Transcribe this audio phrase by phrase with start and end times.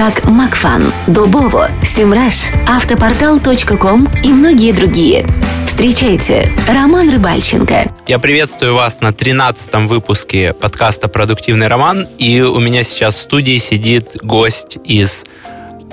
[0.00, 5.26] как Макфан, Дубово, Симраш, Автопортал.ком и многие другие.
[5.66, 7.92] Встречайте, Роман Рыбальченко.
[8.06, 12.08] Я приветствую вас на 13-м выпуске подкаста «Продуктивный роман».
[12.16, 15.26] И у меня сейчас в студии сидит гость из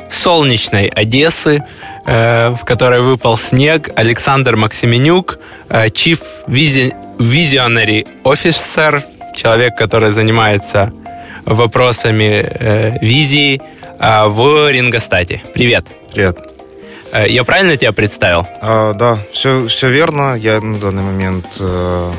[0.09, 1.65] солнечной Одессы,
[2.05, 5.37] э, в которой выпал снег, Александр Максименюк,
[5.67, 9.03] э, Chief Visionary Officer,
[9.35, 10.93] человек, который занимается
[11.43, 13.61] вопросами э, визии
[13.99, 15.41] в Рингостате.
[15.53, 15.85] Привет.
[16.13, 16.37] Привет.
[17.27, 18.45] Я правильно тебя представил?
[18.61, 20.35] А, да, все, все верно.
[20.35, 22.11] Я на данный момент э,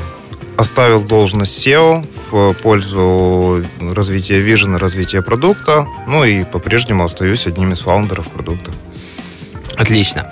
[0.57, 5.85] оставил должность SEO в пользу развития вижена, развития продукта.
[6.07, 8.71] Ну и по-прежнему остаюсь одним из фаундеров продукта.
[9.77, 10.31] Отлично.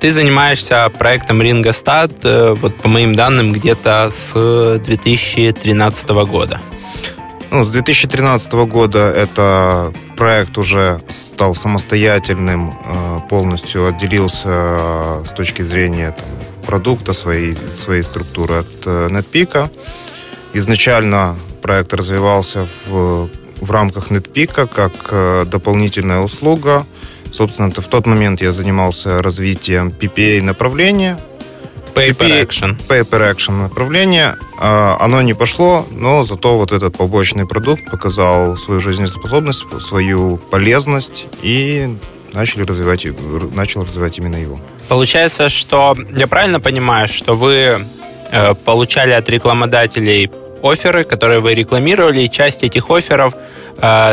[0.00, 6.60] Ты занимаешься проектом Рингостат, э, вот по моим данным, где-то с 2013 года.
[7.50, 15.62] Ну, с 2013 года это проект уже стал самостоятельным, э, полностью отделился э, с точки
[15.62, 16.26] зрения там,
[16.66, 19.50] продукта, своей, своей структуры от NetPeak.
[19.54, 19.68] Э,
[20.52, 23.30] Изначально проект развивался в,
[23.60, 26.84] в рамках NetPeak как дополнительная услуга.
[27.32, 31.18] Собственно, в тот момент я занимался развитием PPA направления,
[31.98, 32.76] Paper Action.
[32.88, 34.36] Paper Action направление.
[34.58, 41.26] А, оно не пошло, но зато вот этот побочный продукт показал свою жизнеспособность, свою полезность
[41.42, 41.96] и
[42.32, 43.06] начали развивать,
[43.54, 44.58] начал развивать именно его.
[44.88, 47.86] Получается, что я правильно понимаю, что вы
[48.30, 50.30] э, получали от рекламодателей
[50.62, 53.38] оферы, которые вы рекламировали, и часть этих офферов э,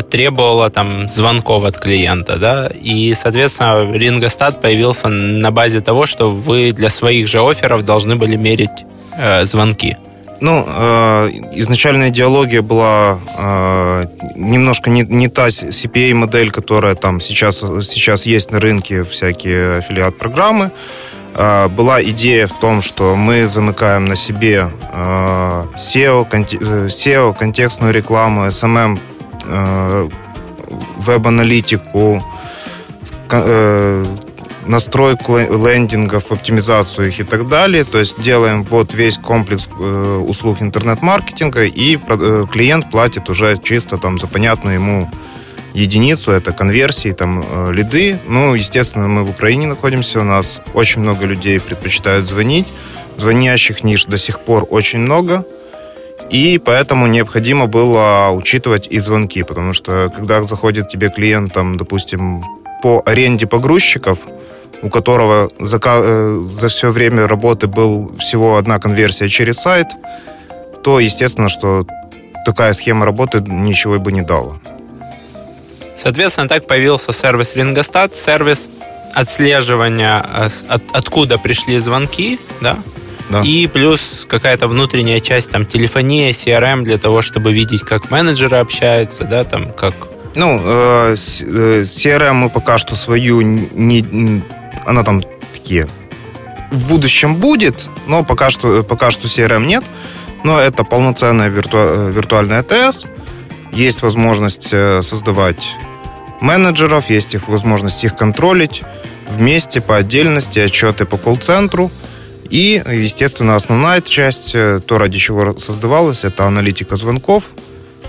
[0.10, 6.72] требовала там звонков от клиента, да, и, соответственно, Рингостат появился на базе того, что вы
[6.72, 8.86] для своих же офферов должны были мерить
[9.18, 9.98] э, звонки.
[10.42, 14.06] Ну, э, изначальная идеология была э,
[14.36, 20.72] немножко не, не та CPA-модель, которая там сейчас, сейчас есть на рынке, всякие аффилиат-программы.
[21.36, 27.34] Э, была идея в том, что мы замыкаем на себе э, SEO, конте, э, SEO,
[27.38, 29.15] контекстную рекламу, SMM, э,
[30.98, 32.24] веб-аналитику,
[33.32, 34.06] э,
[34.68, 37.84] настройку лендингов, оптимизацию их и так далее.
[37.84, 43.98] То есть делаем вот весь комплекс э, услуг интернет-маркетинга, и э, клиент платит уже чисто
[43.98, 45.10] там за понятную ему
[45.74, 48.18] единицу, это конверсии, там, э, лиды.
[48.28, 52.68] Ну, естественно, мы в Украине находимся, у нас очень много людей предпочитают звонить.
[53.18, 55.46] Звонящих ниш до сих пор очень много.
[56.30, 62.44] И поэтому необходимо было учитывать и звонки, потому что когда заходит тебе клиент, там, допустим,
[62.82, 64.20] по аренде погрузчиков,
[64.82, 69.88] у которого за, э, за все время работы был всего одна конверсия через сайт,
[70.84, 71.86] то, естественно, что
[72.46, 74.58] такая схема работы ничего бы не дала.
[75.96, 78.70] Соответственно, так появился сервис Рингостат, сервис
[79.14, 82.78] отслеживания, э, от, откуда пришли звонки, да?
[83.36, 83.42] Да.
[83.42, 89.24] И плюс какая-то внутренняя часть, там, телефония, CRM для того, чтобы видеть, как менеджеры общаются,
[89.24, 89.94] да, там, как...
[90.36, 94.42] Ну, э, CRM мы пока что свою не,
[94.86, 95.24] она там
[95.54, 95.88] такие
[96.72, 99.84] в будущем будет, но пока что, пока что CRM нет.
[100.44, 103.06] Но это полноценная вирту, виртуальная ТС.
[103.72, 105.76] Есть возможность э, создавать
[106.40, 108.84] менеджеров, есть их возможность их контролить
[109.28, 111.92] вместе, по отдельности, отчеты по колл-центру.
[112.50, 117.46] И, естественно, основная часть, э, то, ради чего создавалась, это аналитика звонков,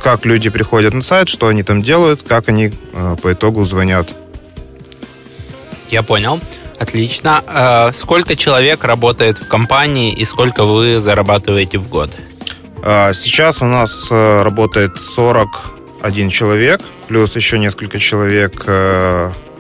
[0.03, 4.09] как люди приходят на сайт, что они там делают, как они э, по итогу звонят.
[5.91, 6.41] Я понял.
[6.79, 7.43] Отлично.
[7.47, 12.11] Э, сколько человек работает в компании и сколько вы зарабатываете в год?
[12.83, 18.65] А, сейчас у нас работает 41 человек, плюс еще несколько человек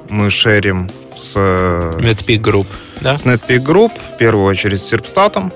[0.08, 1.34] мы шерим с...
[1.34, 2.66] NetPeak Group.
[3.00, 3.16] Да.
[3.16, 5.52] С NetPeak Group, в первую очередь с Серпстатом.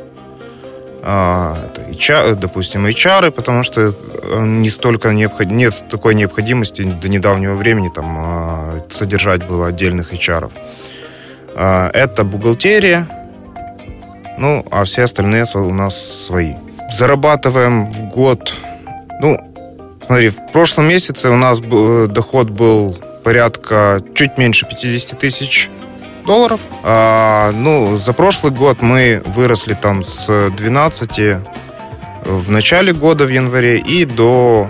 [1.02, 5.46] А, это HR, допустим, HR, потому что э, не столько необход...
[5.46, 10.50] нет такой необходимости до недавнего времени там а, содержать было отдельных HR.
[11.56, 13.08] А, это бухгалтерия,
[14.38, 16.54] ну, а все остальные у нас свои.
[16.92, 18.54] Зарабатываем в год,
[19.20, 19.36] ну,
[20.06, 25.70] смотри, в прошлом месяце у нас доход был порядка чуть меньше 50 тысяч
[26.24, 26.60] долларов.
[26.82, 31.38] А, ну, за прошлый год мы выросли там с 12
[32.24, 34.68] в начале года, в январе, и до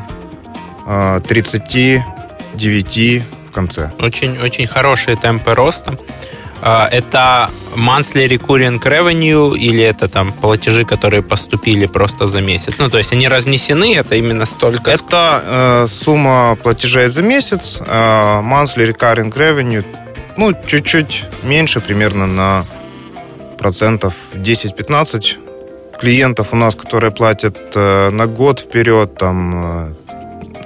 [0.86, 3.92] а, 39 в конце.
[3.98, 5.98] Очень, очень хорошие темпы роста.
[6.62, 12.74] А, это monthly recurring revenue или это там платежи, которые поступили просто за месяц?
[12.78, 14.90] Ну, то есть они разнесены, это именно столько?
[14.90, 19.84] Это э, сумма платежей за месяц, э, monthly recurring revenue
[20.40, 22.66] ну, чуть-чуть меньше, примерно на
[23.58, 25.36] процентов 10-15
[26.00, 29.94] клиентов у нас, которые платят э, на год вперед, там, э,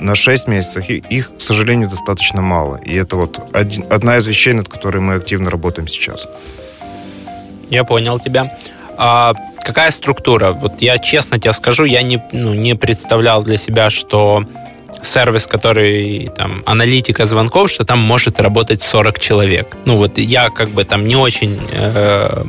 [0.00, 2.76] на 6 месяцев, их, к сожалению, достаточно мало.
[2.86, 6.28] И это вот один, одна из вещей, над которой мы активно работаем сейчас.
[7.68, 8.56] Я понял тебя.
[8.96, 9.32] А
[9.64, 10.52] какая структура?
[10.52, 14.44] Вот я честно тебе скажу, я не, ну, не представлял для себя, что
[15.04, 19.76] сервис, который там аналитика звонков, что там может работать 40 человек.
[19.84, 22.44] Ну вот я как бы там не очень э,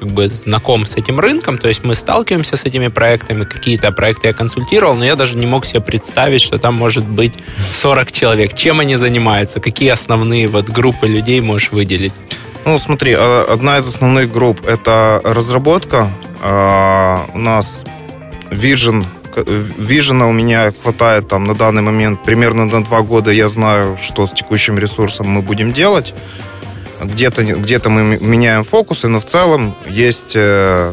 [0.00, 4.28] как бы знаком с этим рынком, то есть мы сталкиваемся с этими проектами, какие-то проекты
[4.28, 7.34] я консультировал, но я даже не мог себе представить, что там может быть
[7.72, 8.54] 40 человек.
[8.54, 9.60] Чем они занимаются?
[9.60, 12.14] Какие основные вот группы людей можешь выделить?
[12.64, 16.08] Ну, смотри, а, одна из основных групп– это разработка.
[16.42, 17.84] А, у нас
[18.50, 19.04] Vision
[19.36, 23.30] Вижена у меня хватает там на данный момент примерно на два года.
[23.30, 26.14] Я знаю, что с текущим ресурсом мы будем делать.
[27.02, 30.92] Где-то где мы меняем фокусы, но в целом есть э,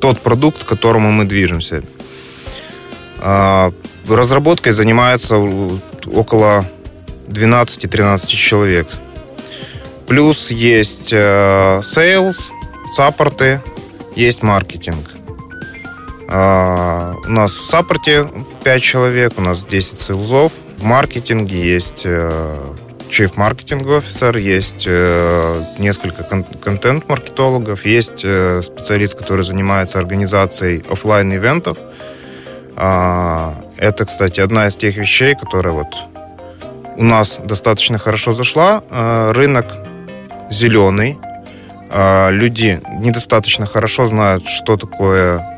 [0.00, 1.82] тот продукт, к которому мы движемся.
[3.18, 3.70] Э,
[4.08, 5.38] разработкой занимается
[6.12, 6.64] около
[7.28, 8.88] 12-13 человек.
[10.06, 12.50] Плюс есть э, sales,
[12.92, 13.62] саппорты,
[14.16, 15.21] есть маркетинг.
[16.34, 18.26] А, у нас в саппорте
[18.64, 20.52] 5 человек, у нас 10 сейлзов.
[20.78, 22.56] В маркетинге есть э,
[23.10, 31.76] chief маркетинг офицер, есть э, несколько контент-маркетологов, есть э, специалист, который занимается организацией офлайн ивентов
[32.76, 35.94] а, Это, кстати, одна из тех вещей, которая вот
[36.96, 38.82] у нас достаточно хорошо зашла.
[39.32, 39.66] Рынок
[40.50, 41.18] зеленый.
[41.90, 45.51] Люди недостаточно хорошо знают, что такое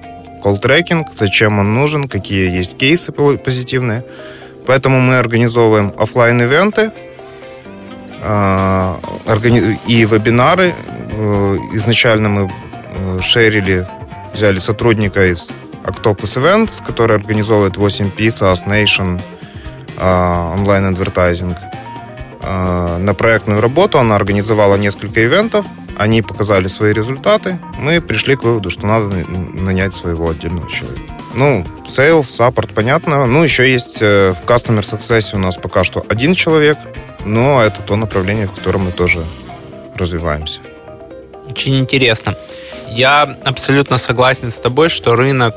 [0.45, 4.05] колл-трекинг, зачем он нужен, какие есть кейсы позитивные.
[4.67, 6.91] Поэтому мы организовываем офлайн ивенты
[8.23, 9.01] а,
[9.87, 10.75] и вебинары.
[11.13, 13.87] Э, изначально мы э, шерили,
[14.35, 15.51] взяли сотрудника из
[15.85, 19.21] Octopus Events, который организовывает 8P, SaaS Nation,
[19.97, 21.57] а, онлайн-адвертайзинг.
[22.43, 25.65] А, на проектную работу она организовала несколько ивентов–
[25.97, 27.59] они показали свои результаты.
[27.79, 29.07] Мы пришли к выводу, что надо
[29.55, 31.13] нанять своего отдельного человека.
[31.35, 33.27] Ну, sales, support, понятно.
[33.27, 36.79] Ну, еще есть э, в Customer Success у нас пока что один человек,
[37.25, 39.25] но это то направление, в котором мы тоже
[39.97, 40.61] развиваемся.
[41.49, 42.35] Очень интересно.
[42.89, 45.55] Я абсолютно согласен с тобой, что рынок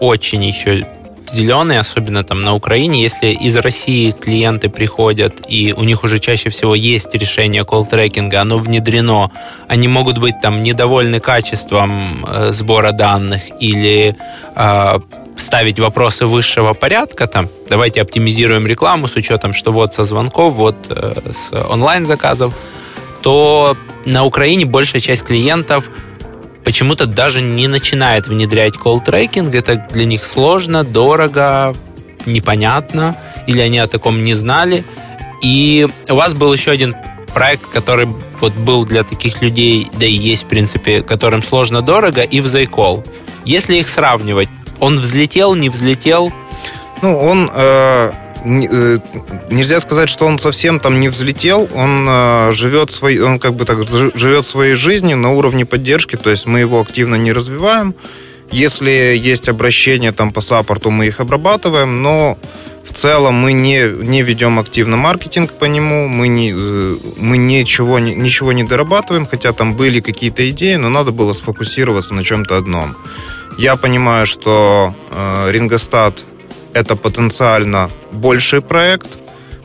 [0.00, 0.86] очень еще
[1.30, 6.50] зеленые, особенно там на Украине, если из России клиенты приходят, и у них уже чаще
[6.50, 9.30] всего есть решение колл-трекинга, оно внедрено,
[9.68, 14.16] они могут быть там недовольны качеством э, сбора данных или
[14.56, 14.98] э,
[15.36, 20.76] ставить вопросы высшего порядка, там, давайте оптимизируем рекламу с учетом, что вот со звонков, вот
[20.88, 22.52] э, с онлайн-заказов,
[23.22, 25.90] то на Украине большая часть клиентов–
[26.64, 29.54] почему-то даже не начинает внедрять колл-трекинг.
[29.54, 31.74] Это для них сложно, дорого,
[32.26, 34.84] непонятно, или они о таком не знали.
[35.42, 36.94] И у вас был еще один
[37.32, 38.08] проект, который
[38.40, 43.04] вот был для таких людей, да и есть, в принципе, которым сложно дорого, и взайкол.
[43.44, 44.48] Если их сравнивать,
[44.80, 46.32] он взлетел, не взлетел?
[47.02, 48.12] Ну, он Э,
[48.44, 51.68] нельзя сказать, что он совсем там не взлетел.
[51.74, 53.78] Он э, живет свой, он как бы так
[54.14, 57.94] живет своей жизнью на уровне поддержки, то есть мы его активно не развиваем.
[58.50, 62.38] Если есть обращения там по саппорту, мы их обрабатываем, но
[62.84, 67.98] в целом мы не, не ведем активно маркетинг по нему, мы, не, э, мы ничего,
[67.98, 72.96] ничего не дорабатываем, хотя там были какие-то идеи, но надо было сфокусироваться на чем-то одном.
[73.58, 76.24] Я понимаю, что э, Рингостат
[76.78, 79.18] это потенциально больший проект,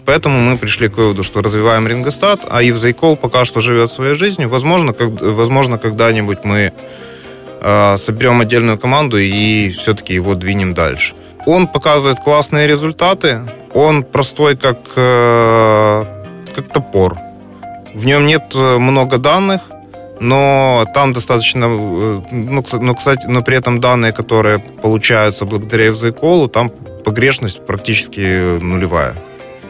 [0.05, 4.49] Поэтому мы пришли к выводу, что развиваем Рингостат, а Ивзайкол пока что живет своей жизнью.
[4.49, 6.73] Возможно, как, возможно когда-нибудь мы
[7.61, 11.15] э, соберем отдельную команду и все-таки его двинем дальше.
[11.45, 13.43] Он показывает классные результаты.
[13.73, 16.05] Он простой, как, э,
[16.53, 17.15] как топор.
[17.93, 19.61] В нем нет э, много данных,
[20.23, 26.47] но там достаточно, э, ну, но, кстати, но при этом данные, которые получаются благодаря FZCall,
[26.47, 26.69] там
[27.03, 29.15] погрешность практически нулевая.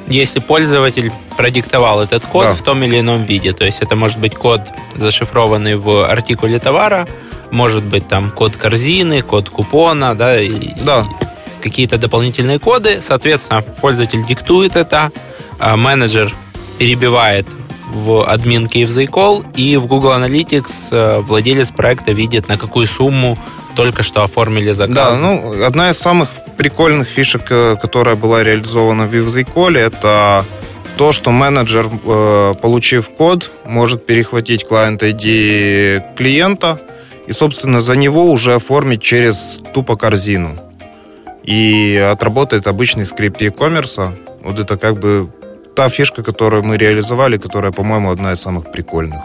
[0.07, 2.53] Если пользователь продиктовал этот код да.
[2.53, 4.61] в том или ином виде, то есть это может быть код,
[4.95, 7.07] зашифрованный в артикуле товара,
[7.49, 10.49] может быть там код корзины, код купона, да, и,
[10.83, 11.07] да.
[11.63, 15.11] какие-то дополнительные коды, соответственно, пользователь диктует это,
[15.57, 16.31] а менеджер
[16.77, 17.47] перебивает
[17.93, 23.37] в админке FZCall, и в Google Analytics э, владелец проекта видит, на какую сумму
[23.75, 24.95] только что оформили заказ.
[24.95, 30.45] Да, ну, одна из самых прикольных фишек, э, которая была реализована в FZCall, это
[30.97, 36.79] то, что менеджер, э, получив код, может перехватить клиент ID клиента
[37.27, 40.57] и, собственно, за него уже оформить через тупо корзину.
[41.43, 44.15] И отработает обычный скрипт e-commerce.
[44.43, 45.29] Вот это как бы
[45.75, 49.21] та фишка, которую мы реализовали, которая, по-моему, одна из самых прикольных.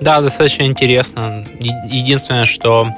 [0.00, 1.46] Да, достаточно интересно.
[1.60, 2.88] Единственное, что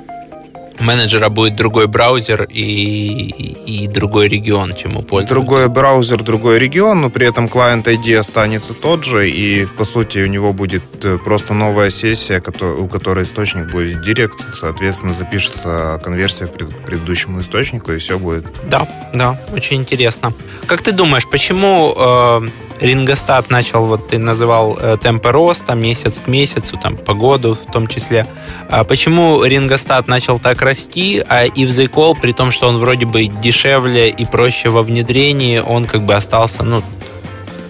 [0.80, 5.34] менеджера будет другой браузер и, и другой регион, чем у пользователя.
[5.34, 10.18] Другой браузер, другой регион, но при этом клиент ID останется тот же, и по сути
[10.18, 16.46] у него будет э, просто новая сессия, у которой источник будет директ, соответственно, запишется конверсия
[16.46, 16.52] к
[16.86, 18.46] предыдущему источнику, и все будет.
[18.68, 20.32] Да, да, очень интересно.
[20.66, 22.48] Как ты думаешь, почему э,
[22.80, 27.86] Рингостат начал, вот ты называл э, темпы роста месяц к месяцу, там, погоду в том
[27.86, 28.26] числе.
[28.68, 34.10] А почему Рингостат начал так расти, а Ивзайкол, при том, что он вроде бы дешевле
[34.10, 36.82] и проще во внедрении, он как бы остался, ну,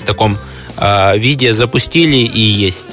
[0.03, 0.37] в таком
[0.77, 2.89] э, виде, запустили и есть?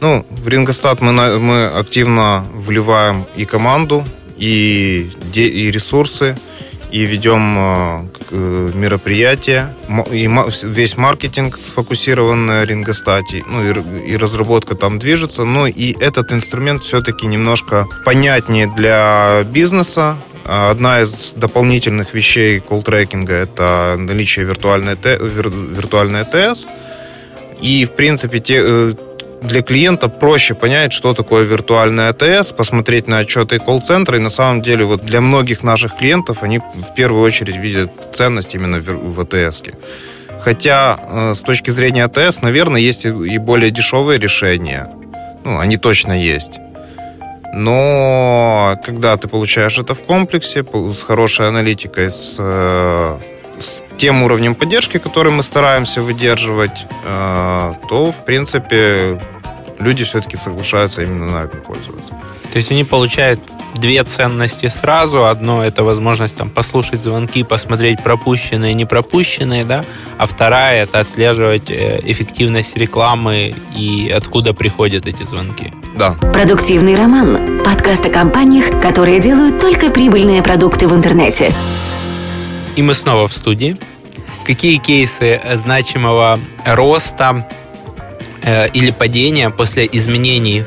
[0.00, 4.04] Ну, в Рингостат мы, мы активно вливаем и команду,
[4.38, 6.36] и, и ресурсы,
[6.92, 9.74] и ведем э, э, мероприятия,
[10.12, 10.28] и
[10.62, 16.82] весь маркетинг сфокусирован на рингостате, ну и, и разработка там движется, но и этот инструмент
[16.82, 26.66] все-таки немножко понятнее для бизнеса, Одна из дополнительных вещей колл-трекинга– это наличие виртуальной, виртуальной ТС.
[27.60, 28.92] И, в принципе, те, э,
[29.42, 34.16] для клиента проще понять, что такое виртуальный АТС, посмотреть на отчеты колл-центра.
[34.16, 38.54] И на самом деле вот для многих наших клиентов они в первую очередь видят ценность
[38.54, 39.62] именно в АТС.
[40.40, 44.90] Хотя э, с точки зрения АТС, наверное, есть и более дешевые решения.
[45.44, 46.52] Ну, они точно есть.
[47.54, 53.18] Но когда ты получаешь это в комплексе, с хорошей аналитикой, с, э,
[53.62, 59.20] с тем уровнем поддержки, который мы стараемся выдерживать, э, то, в принципе,
[59.78, 62.12] люди все-таки соглашаются именно на API пользоваться.
[62.52, 63.40] То есть они получают
[63.74, 65.26] две ценности сразу.
[65.26, 69.84] Одно это возможность там послушать звонки, посмотреть пропущенные, не пропущенные, да.
[70.18, 75.72] А вторая это отслеживать э, эффективность рекламы и откуда приходят эти звонки.
[75.96, 76.14] Да.
[76.32, 77.60] Продуктивный роман.
[77.64, 81.52] Подкаст о компаниях, которые делают только прибыльные продукты в интернете.
[82.76, 83.76] И мы снова в студии.
[84.46, 87.46] Какие кейсы значимого роста
[88.42, 90.64] Э, или падения после изменений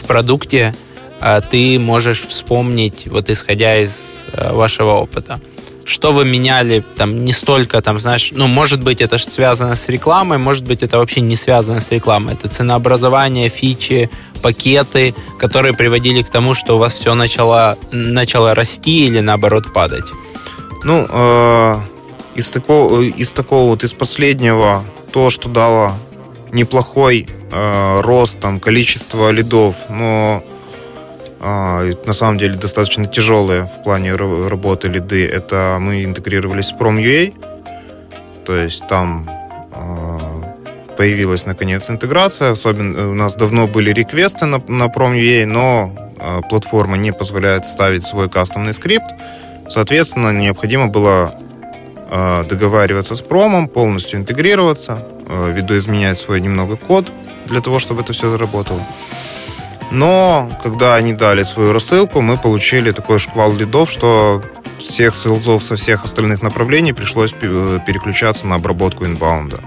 [0.00, 0.74] в продукте
[1.20, 3.98] э, ты можешь вспомнить, вот исходя из
[4.32, 5.40] э, вашего опыта?
[5.84, 10.38] Что вы меняли, там, не столько, там, знаешь, ну, может быть, это связано с рекламой,
[10.38, 12.34] может быть, это вообще не связано с рекламой.
[12.34, 14.10] Это ценообразование, фичи,
[14.42, 20.06] пакеты, которые приводили к тому, что у вас все начало, начало расти или, наоборот, падать?
[20.86, 21.78] Ну, э,
[22.36, 25.94] из, такого, из такого вот, из последнего, то, что дало
[26.52, 30.44] неплохой э, рост там, количества лидов, но
[31.40, 35.26] э, на самом деле достаточно тяжелые в плане работы лиды.
[35.26, 37.34] Это мы интегрировались с Prom.ua,
[38.44, 39.28] то есть там
[39.72, 42.52] э, появилась наконец интеграция.
[42.52, 48.04] Особенно у нас давно были реквесты на, на Prom.ua, но э, платформа не позволяет ставить
[48.04, 49.10] свой кастомный скрипт.
[49.68, 51.34] Соответственно, необходимо было
[52.10, 55.06] э, договариваться с промом, полностью интегрироваться.
[55.28, 57.10] Э, видоизменять свой немного код
[57.46, 58.80] для того, чтобы это все заработало.
[59.90, 64.42] Но когда они дали свою рассылку, мы получили такой шквал лидов, что
[64.78, 69.60] всех селзов со всех остальных направлений пришлось э, переключаться на обработку инбаунда.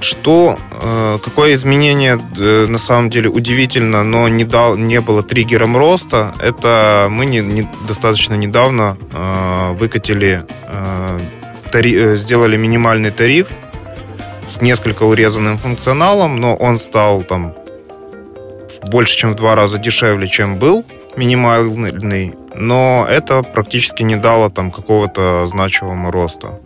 [0.00, 6.34] Что, э, какое изменение на самом деле удивительно, но не, дал, не было триггером роста,
[6.42, 8.96] это мы не, не, достаточно недавно
[9.78, 10.44] выкатили
[11.70, 13.48] тари, сделали минимальный тариф
[14.46, 17.54] с несколько урезанным функционалом, но он стал там
[18.82, 20.84] больше, чем в два раза дешевле, чем был
[21.16, 26.60] минимальный, но это практически не дало там какого-то значимого роста.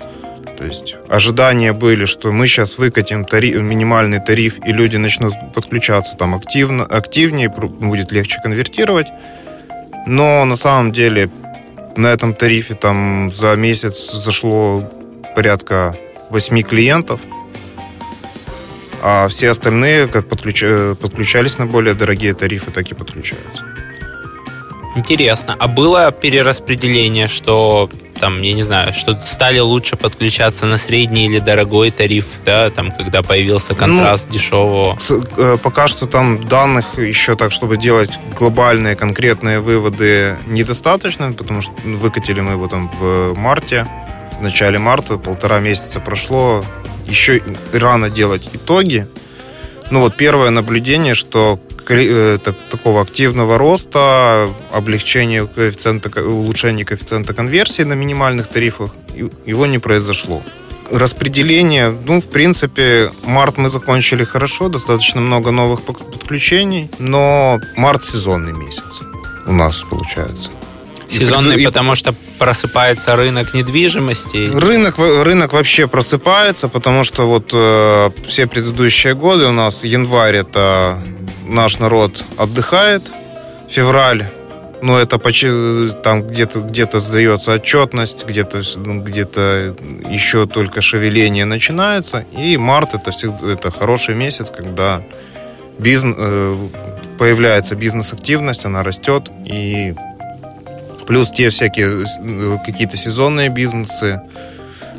[0.58, 6.16] То есть ожидания были, что мы сейчас выкатим тариф, минимальный тариф, и люди начнут подключаться
[6.16, 9.06] там активно, активнее, будет легче конвертировать.
[10.04, 11.30] Но на самом деле
[11.96, 14.82] на этом тарифе там за месяц зашло
[15.36, 15.96] порядка
[16.30, 17.20] 8 клиентов,
[19.00, 20.64] а все остальные как подключ...
[21.00, 23.62] подключались на более дорогие тарифы, так и подключаются.
[24.96, 25.54] Интересно.
[25.56, 27.88] А было перераспределение, что
[28.18, 32.90] там, я не знаю, что стали лучше подключаться на средний или дорогой тариф, да, там,
[32.90, 34.98] когда появился контраст ну, дешевого?
[35.36, 41.72] Э, пока что там данных еще так, чтобы делать глобальные конкретные выводы, недостаточно, потому что
[41.84, 43.86] выкатили мы его там в марте,
[44.38, 46.64] в начале марта, полтора месяца прошло,
[47.06, 49.08] еще рано делать итоги.
[49.90, 51.58] Ну вот первое наблюдение, что
[51.88, 58.94] Такого активного роста, облегчения коэффициента, улучшения коэффициента конверсии на минимальных тарифах,
[59.46, 60.42] его не произошло.
[60.90, 68.52] Распределение, ну, в принципе, март мы закончили хорошо, достаточно много новых подключений, но март сезонный
[68.52, 69.00] месяц
[69.46, 70.50] у нас получается.
[71.08, 74.50] Сезонный, и, потому что просыпается рынок недвижимости?
[74.50, 80.98] Рынок, рынок вообще просыпается, потому что вот э, все предыдущие годы у нас январь это
[81.48, 83.10] наш народ отдыхает.
[83.68, 84.26] Февраль,
[84.82, 85.48] ну, это почти
[86.02, 89.76] там где-то где сдается отчетность, где-то ну, где-то
[90.08, 92.24] еще только шевеление начинается.
[92.36, 95.02] И март это, всегда, это хороший месяц, когда
[95.78, 96.68] бизнес, э,
[97.18, 99.28] появляется бизнес-активность, она растет.
[99.44, 99.94] И
[101.06, 104.20] плюс те всякие э, какие-то сезонные бизнесы,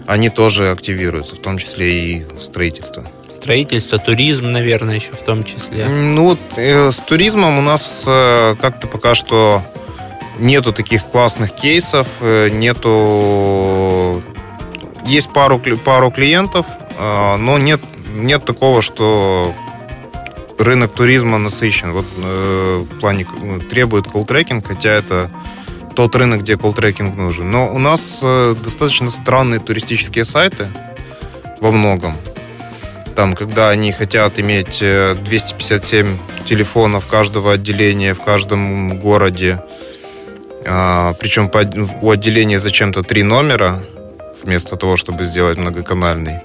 [0.07, 3.05] они тоже активируются, в том числе и строительство
[3.39, 5.87] строительство, туризм, наверное, еще в том числе.
[5.87, 9.63] Ну вот э, с туризмом у нас э, как-то пока что
[10.39, 14.21] нету таких классных кейсов, э, нету...
[15.05, 16.65] Есть пару, пару клиентов,
[16.97, 17.79] э, но нет,
[18.13, 19.53] нет такого, что
[20.57, 21.93] рынок туризма насыщен.
[21.93, 25.31] Вот э, в плане ну, требует колл-трекинг, хотя это
[25.95, 27.49] тот рынок, где колл-трекинг нужен.
[27.49, 30.67] Но у нас э, достаточно странные туристические сайты
[31.61, 32.17] во многом
[33.15, 39.61] там, когда они хотят иметь 257 э, телефонов каждого отделения в каждом городе,
[40.65, 41.49] а, причем
[42.01, 43.79] у отделения зачем-то три номера,
[44.43, 46.39] вместо того, чтобы сделать многоканальный.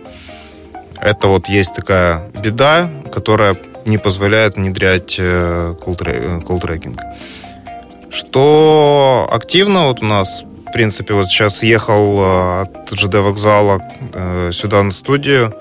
[1.00, 6.98] Это вот есть такая беда, которая не позволяет внедрять колл-трекинг.
[7.00, 13.81] Э, Что активно вот у нас, в принципе, вот сейчас ехал э, от ЖД вокзала
[14.53, 15.55] сюда на студию,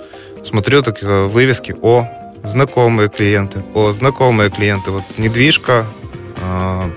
[0.44, 2.08] смотрю так э, вывески, о,
[2.44, 4.92] знакомые клиенты, о, знакомые клиенты.
[4.92, 5.86] Вот недвижка,
[6.38, 6.92] э,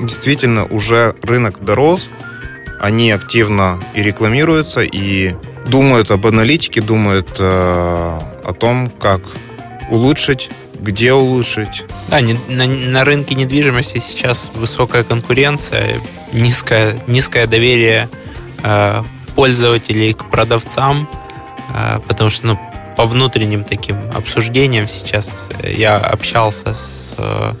[0.00, 2.10] действительно уже рынок дорос,
[2.80, 5.34] они активно и рекламируются, и
[5.66, 9.22] думают об аналитике, думают э, о том, как
[9.90, 11.84] улучшить, где улучшить.
[12.08, 16.00] Да, не, на, на рынке недвижимости сейчас высокая конкуренция,
[16.32, 18.08] низкое, низкое доверие
[18.62, 19.02] э,
[19.34, 21.23] пользователей к продавцам– а,
[22.06, 22.58] потому что ну,
[22.96, 27.52] по внутренним таким обсуждениям сейчас э, я общался с э,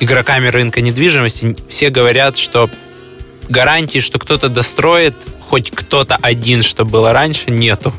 [0.00, 2.70] игроками рынка недвижимости, все говорят, что
[3.48, 5.14] гарантии, что кто-то достроит,
[5.48, 7.92] хоть кто-то один, что было раньше, нету.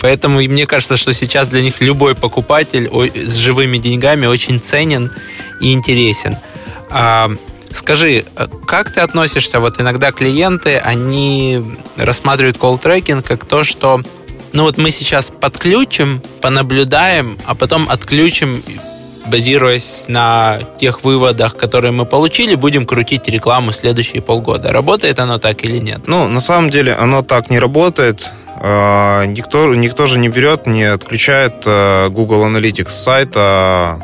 [0.00, 5.12] Поэтому мне кажется, что сейчас для них любой покупатель с живыми деньгами очень ценен
[5.60, 6.36] и интересен.
[6.90, 7.30] А,
[7.72, 9.60] скажи, э, как ты относишься?
[9.60, 11.62] Вот иногда клиенты, они
[11.96, 14.02] рассматривают колл-трекинг как то, что
[14.52, 18.62] ну вот мы сейчас подключим, понаблюдаем, а потом отключим,
[19.26, 24.72] базируясь на тех выводах, которые мы получили, будем крутить рекламу следующие полгода.
[24.72, 26.02] Работает оно так или нет?
[26.06, 28.30] Ну, на самом деле оно так не работает.
[28.56, 34.00] А, никто, никто же не берет, не отключает а, Google Analytics сайта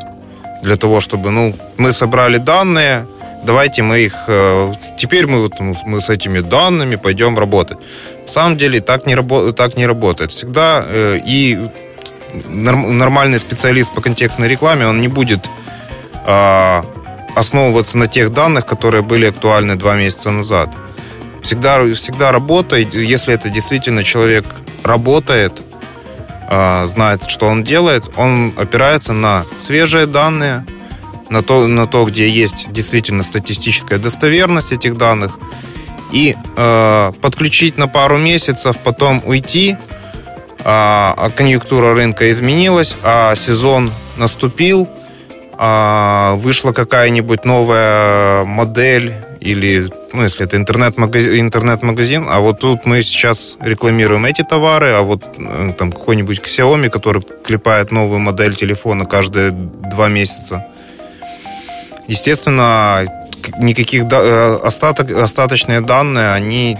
[0.63, 3.05] для того, чтобы, ну, мы собрали данные,
[3.43, 4.15] давайте мы их...
[4.27, 7.77] Э, теперь мы, вот, ну, мы с этими данными пойдем работать.
[8.21, 10.31] На самом деле так не, рабо, так не работает.
[10.31, 11.57] Всегда э, и
[12.47, 15.49] нормальный специалист по контекстной рекламе, он не будет
[16.25, 16.83] э,
[17.35, 20.69] основываться на тех данных, которые были актуальны два месяца назад.
[21.41, 24.45] Всегда, всегда работает, если это действительно человек
[24.83, 25.61] работает,
[26.49, 30.65] э, знает, что он делает, он опирается на свежие данные,
[31.29, 35.37] на то, на то, где есть действительно статистическая достоверность этих данных.
[36.11, 39.77] и э, подключить на пару месяцев, потом уйти,
[40.63, 44.89] а, а конъюнктура рынка изменилась, а сезон наступил,
[45.53, 53.01] а, вышла какая-нибудь новая модель или, ну, если это интернет-магазин, интернет-магазин, а вот тут мы
[53.03, 59.05] сейчас рекламируем эти товары, а вот э, там какой-нибудь Xiaomi, который клепает новую модель телефона
[59.05, 60.65] каждые два месяца.
[62.09, 63.05] Естественно,
[63.59, 66.75] никаких э, остаток, остаточные данные, они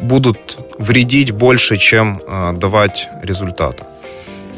[0.00, 3.86] будут вредить больше, чем э, давать результата.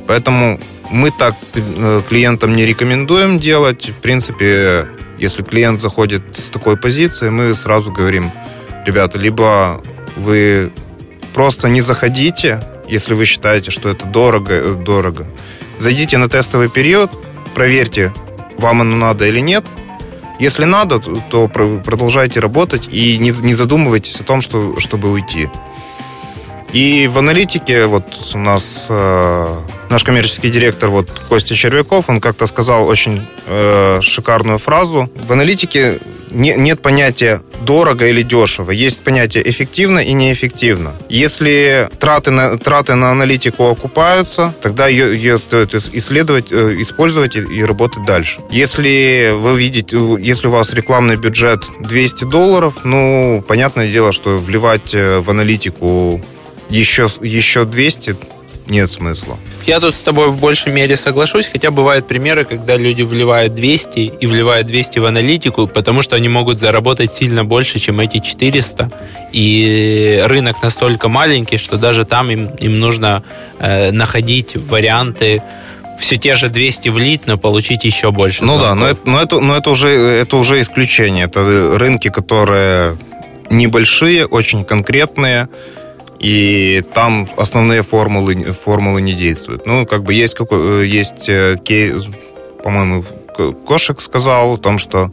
[0.09, 0.59] Поэтому
[0.91, 3.91] мы так э, клиентам не рекомендуем делать.
[3.91, 8.33] В принципе, если клиент заходит с такой позиции, мы сразу говорим,
[8.85, 9.81] ребята, либо
[10.17, 10.73] вы
[11.33, 15.25] просто не заходите, если вы считаете, что это дорого, дорого.
[15.79, 17.13] Зайдите на тестовый период,
[17.55, 18.13] проверьте,
[18.59, 19.65] вам оно надо или нет–
[20.39, 25.49] если надо, то продолжайте работать и не, не задумывайтесь о том, что, чтобы уйти.
[26.73, 32.47] И в аналитике вот у нас э, наш коммерческий директор вот Костя Червяков, он как-то
[32.47, 35.11] сказал очень э, шикарную фразу.
[35.15, 35.99] В аналитике
[36.31, 38.71] не, нет понятия дорого или дешево.
[38.71, 40.95] Есть понятие эффективно и неэффективно.
[41.09, 47.41] Если траты на, траты на аналитику окупаются, тогда ее, ее стоит исследовать, э, использовать и,
[47.41, 48.41] и работать дальше.
[48.51, 54.95] Если вы видите, если у вас рекламный бюджет 200 долларов, ну, понятное дело, что вливать
[54.95, 56.21] э, в аналитику
[56.69, 58.17] еще, еще 200
[58.69, 59.39] нет смысла.
[59.67, 63.99] Я тут с тобой в большей мере соглашусь, хотя бывают примеры, когда люди вливают 200
[63.99, 68.91] и вливают 200 в аналитику, потому что они могут заработать сильно больше, чем эти 400,
[69.33, 73.23] и рынок настолько маленький, что даже там им, им нужно
[73.59, 75.43] э, находить варианты
[75.99, 78.45] все те же 200 влить, но получить еще больше.
[78.45, 81.27] Ну да, но это, но, это, но это, уже, это уже исключение.
[81.27, 82.99] Это рынки, которые
[83.51, 85.49] небольшие, очень конкретные,
[86.25, 89.67] и там основные формулы, формулы не действуют.
[89.67, 92.03] Ну, как бы есть, какой, э, есть э, кейс,
[92.63, 93.05] по-моему,
[93.67, 95.11] Кошек сказал о том, что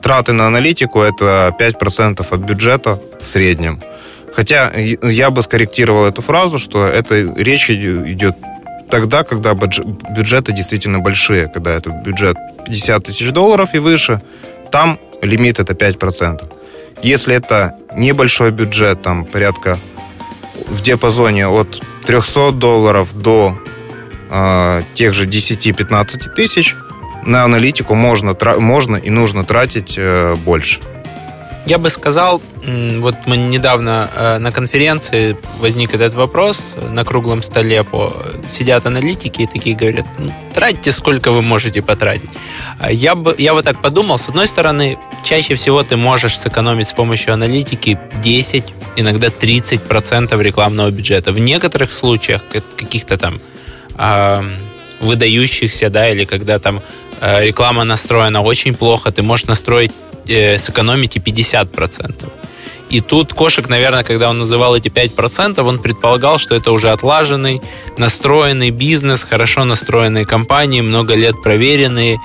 [0.00, 3.82] траты на аналитику это 5% от бюджета в среднем.
[4.32, 8.36] Хотя я бы скорректировал эту фразу, что это речь идет
[8.88, 12.36] тогда, когда бюджеты действительно большие, когда это бюджет
[12.66, 14.22] 50 тысяч долларов и выше,
[14.70, 16.44] там лимит это 5%.
[17.02, 19.78] Если это небольшой бюджет, там порядка
[20.68, 23.58] в диапазоне от 300 долларов до
[24.30, 26.76] э, тех же 10-15 тысяч,
[27.24, 30.80] на аналитику можно, можно и нужно тратить э, больше.
[31.66, 32.42] Я бы сказал,
[32.98, 38.14] вот мы недавно э, на конференции возник этот вопрос на круглом столе, по,
[38.50, 42.28] сидят аналитики и такие говорят, ну, тратьте сколько вы можете потратить.
[42.78, 46.88] А я, бы, я вот так подумал, с одной стороны, чаще всего ты можешь сэкономить
[46.88, 48.64] с помощью аналитики 10,
[48.96, 51.32] иногда 30% рекламного бюджета.
[51.32, 52.42] В некоторых случаях,
[52.76, 53.40] каких-то там
[53.96, 54.42] э,
[55.00, 56.80] выдающихся, да, или когда там
[57.20, 59.92] э, реклама настроена очень плохо, ты можешь настроить
[60.28, 62.30] э, сэкономить и 50%.
[62.90, 67.60] И тут Кошек, наверное, когда он называл эти 5%, он предполагал, что это уже отлаженный,
[67.98, 72.18] настроенный бизнес, хорошо настроенные компании, много лет проверенные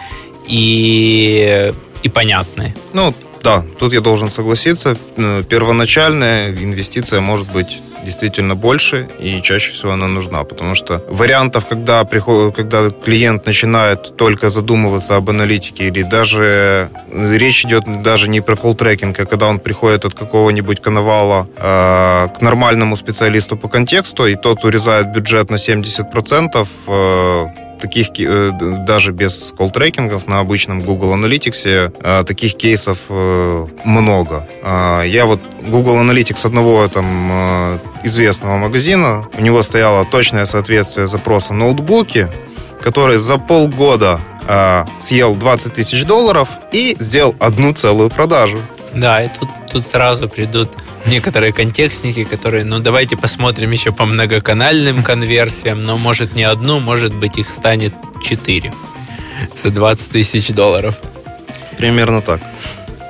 [0.48, 2.76] и, и понятные.
[2.94, 4.98] Ну, да, тут я должен согласиться.
[5.18, 11.68] Э, первоначальная инвестиция может быть действительно больше, и чаще всего она нужна, потому что вариантов,
[11.68, 18.42] когда, приход, когда клиент начинает только задумываться об аналитике, или даже речь идет даже не
[18.42, 24.28] про колл-трекинг, а когда он приходит от какого-нибудь коновала э, к нормальному специалисту по контексту,
[24.28, 28.52] и тот урезает бюджет на 70%, э, таких э,
[28.86, 34.48] даже без колл-трекингов на обычном Google Analytics э, таких кейсов э, много.
[34.64, 41.54] А, я вот Google Analytics одного там известного магазина, у него стояло точное соответствие запроса
[41.54, 42.28] ноутбуки,
[42.82, 44.20] который за полгода
[45.00, 48.58] съел 20 тысяч долларов и сделал одну целую продажу.
[48.94, 50.70] Да, и тут, тут сразу придут
[51.06, 57.14] некоторые контекстники, которые, ну, давайте посмотрим еще по многоканальным конверсиям, но может не одну, может
[57.14, 58.74] быть их станет 4
[59.56, 60.98] за 20 тысяч долларов.
[61.78, 62.42] Примерно так.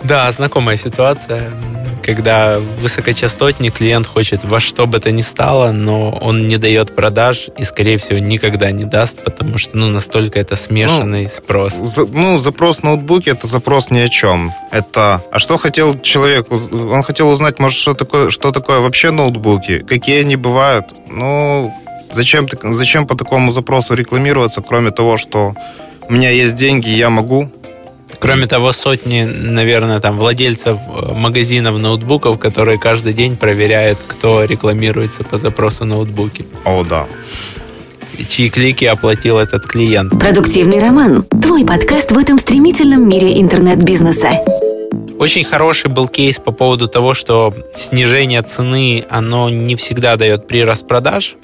[0.03, 1.51] Да, знакомая ситуация
[1.99, 7.49] когда высокочастотный клиент хочет во что бы то ни стало, но он не дает продаж
[7.57, 11.73] и, скорее всего, никогда не даст, потому что ну, настолько это смешанный ну, спрос.
[11.73, 14.51] За, ну, запрос ноутбуки это запрос ни о чем.
[14.71, 16.51] Это, а что хотел человек?
[16.51, 20.93] Он хотел узнать, может, что такое, что такое вообще ноутбуки, какие они бывают.
[21.07, 21.73] Ну,
[22.11, 25.53] зачем, зачем по такому запросу рекламироваться, кроме того, что
[26.07, 27.51] у меня есть деньги, я могу
[28.19, 35.23] Кроме того, сотни, наверное, там владельцев э, магазинов ноутбуков, которые каждый день проверяют, кто рекламируется
[35.23, 36.45] по запросу ноутбуки.
[36.65, 37.07] О, да.
[38.29, 40.11] Чьи клики оплатил этот клиент.
[40.19, 41.25] Продуктивный роман.
[41.41, 44.31] Твой подкаст в этом стремительном мире интернет-бизнеса.
[45.17, 50.87] Очень хороший был кейс по поводу того, что снижение цены, оно не всегда дает прирост
[50.87, 51.35] продаж.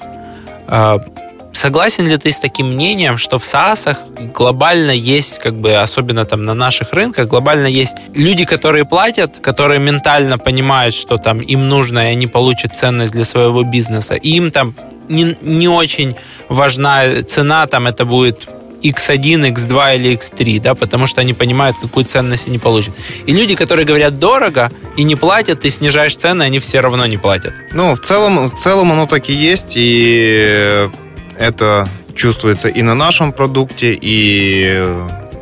[1.56, 3.96] Согласен ли ты с таким мнением, что в SaaS
[4.34, 9.80] глобально есть, как бы, особенно там на наших рынках, глобально есть люди, которые платят, которые
[9.80, 14.16] ментально понимают, что там им нужно, и они получат ценность для своего бизнеса.
[14.16, 14.74] И им там
[15.08, 16.14] не, не очень
[16.50, 18.46] важна цена, там это будет
[18.82, 22.94] X1, X2 или X3, да, потому что они понимают, какую ценность они получат.
[23.24, 27.16] И люди, которые говорят дорого и не платят, ты снижаешь цены, они все равно не
[27.16, 27.54] платят.
[27.72, 30.90] Ну, в целом, в целом оно так и есть, и
[31.38, 34.82] это чувствуется и на нашем продукте, и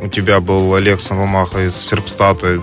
[0.00, 2.62] у тебя был Олег Самомаха из Серпстата,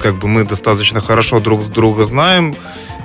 [0.00, 2.56] как бы мы достаточно хорошо друг с друга знаем,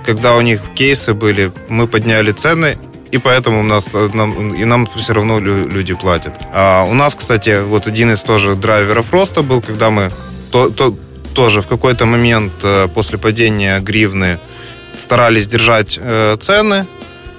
[0.06, 2.78] когда у них кейсы были, мы подняли цены,
[3.12, 6.34] и поэтому у нас нам, и нам все равно люди платят.
[6.54, 10.12] А у нас, кстати, вот один из тоже драйверов роста был, когда мы
[10.52, 10.96] то, то,
[11.34, 14.40] тоже в какой-то момент э, после падения гривны
[14.98, 16.88] старались держать э, цены.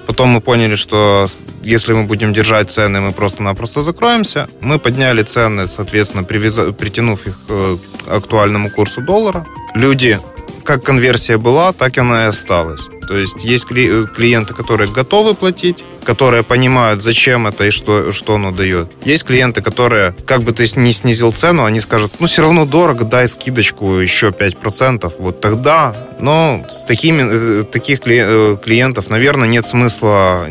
[0.07, 1.27] Потом мы поняли, что
[1.61, 4.47] если мы будем держать цены, мы просто-напросто закроемся.
[4.61, 9.45] Мы подняли цены, соответственно, привяза, притянув их э, к актуальному курсу доллара.
[9.75, 10.19] Люди,
[10.63, 12.81] как конверсия была, так она и осталась.
[13.07, 18.51] То есть есть клиенты, которые готовы платить, которые понимают, зачем это и что, что оно
[18.51, 18.91] дает.
[19.03, 23.05] Есть клиенты, которые, как бы ты не снизил цену, они скажут, ну, все равно дорого,
[23.05, 25.13] дай скидочку еще 5%.
[25.19, 30.47] Вот тогда, но с такими, э, таких э, клиентов, наверное, нет смысла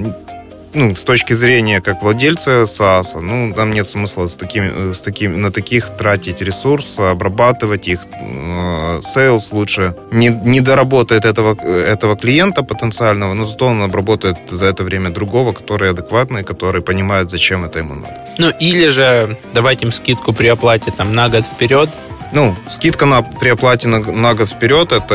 [0.77, 5.35] ну, с точки зрения как владельца SaaS, ну, там нет смысла с такими, с такими,
[5.37, 8.01] на таких тратить ресурс, обрабатывать их.
[8.13, 14.67] Э, sales лучше не, не доработает этого, этого клиента потенциального, но зато он обработает за
[14.67, 18.15] это время другого, который адекватный, который понимает, зачем это ему надо.
[18.39, 21.89] Ну, или же давать им скидку при оплате там на год вперед,
[22.33, 25.15] ну, скидка на, при оплате на, на год вперед, это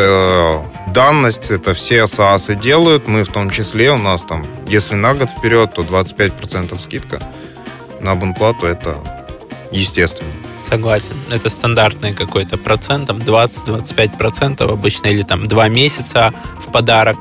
[0.88, 5.14] э, данность, это все SaaS делают, мы в том числе, у нас там, если на
[5.14, 7.22] год вперед, то 25% скидка
[8.00, 8.98] на абонплату, это
[9.72, 10.30] естественно.
[10.68, 11.16] Согласен.
[11.30, 17.18] Это стандартный какой-то процент, там 20-25% обычно, или там 2 месяца в подарок.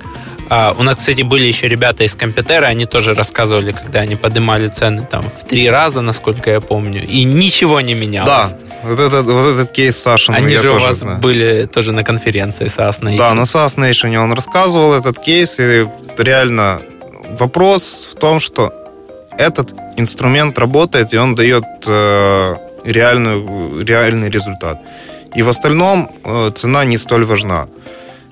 [0.49, 4.69] А, у нас, кстати, были еще ребята из Компьютера, они тоже рассказывали, когда они поднимали
[4.69, 8.51] цены там в три раза, насколько я помню, и ничего не менялось.
[8.51, 10.35] Да, вот этот, вот этот кейс Сашин.
[10.35, 11.19] Они же у вас знаю.
[11.19, 13.17] были тоже на конференции SaaS Nation.
[13.17, 15.87] Да, на SaaS Nation он рассказывал этот кейс, и
[16.19, 16.81] реально
[17.39, 18.73] вопрос в том, что
[19.39, 24.79] этот инструмент работает, и он дает э, реальную, реальный результат.
[25.35, 27.69] И в остальном э, цена не столь важна.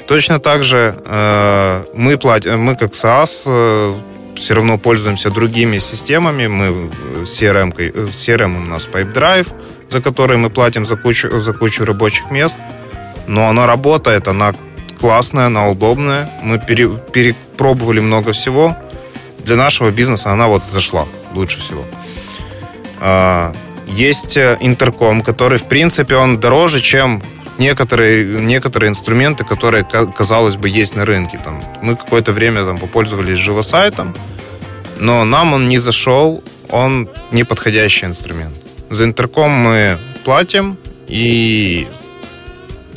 [0.07, 3.95] Точно так же э, мы, платим, мы как SaaS э,
[4.35, 6.47] все равно пользуемся другими системами.
[6.47, 6.91] Мы
[7.25, 9.49] CRM, CRM у нас PipeDrive,
[9.89, 12.57] за который мы платим за кучу, за кучу рабочих мест.
[13.27, 14.55] Но она работает, она
[15.01, 16.31] классная, она удобная.
[16.43, 18.77] Мы пере, перепробовали много всего.
[19.45, 21.85] Для нашего бизнеса она вот зашла лучше всего.
[23.01, 23.55] А,
[23.87, 27.23] есть э, интерком, который, в принципе, он дороже, чем
[27.59, 31.41] некоторые, некоторые инструменты, которые, казалось бы, есть на рынке.
[31.43, 34.15] Там, мы какое-то время там, попользовались живосайтом,
[34.99, 38.55] но нам он не зашел, он не подходящий инструмент.
[38.91, 41.87] За интерком мы платим, и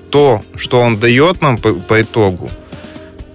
[0.09, 2.49] то, что он дает нам по, по итогу,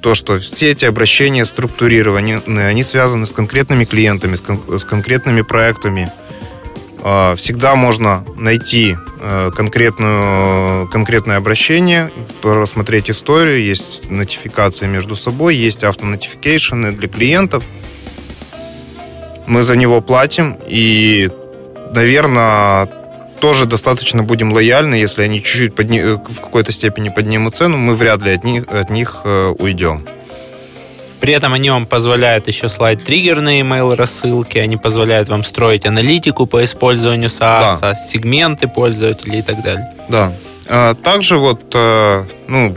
[0.00, 5.42] то, что все эти обращения структурированы, они связаны с конкретными клиентами, с, кон, с конкретными
[5.42, 6.12] проектами.
[7.02, 12.10] А, всегда можно найти э, конкретную, конкретное обращение,
[12.42, 17.64] рассмотреть историю, есть нотификации между собой, есть автонотификейшены для клиентов.
[19.46, 21.30] Мы за него платим, и
[21.94, 22.88] наверное,
[23.40, 26.00] тоже достаточно будем лояльны, если они чуть-чуть подни...
[26.00, 30.06] Э, в какой-то степени поднимут цену, мы вряд ли от них, от них э, уйдем.
[31.20, 36.46] При этом они вам позволяют еще слать триггерные email рассылки, они позволяют вам строить аналитику
[36.46, 37.94] по использованию SaaS, да.
[37.94, 39.92] сегменты пользователей и так далее.
[40.08, 40.32] Да.
[40.68, 42.76] А, также вот, э, ну,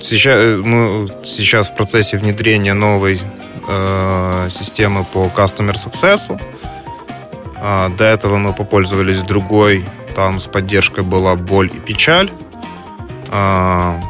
[0.00, 3.20] сейчас, мы сейчас в процессе внедрения новой
[4.48, 6.40] системы по Customer Success.
[7.60, 12.30] А, до этого мы попользовались другой, там с поддержкой была боль и печаль.
[13.28, 14.00] А,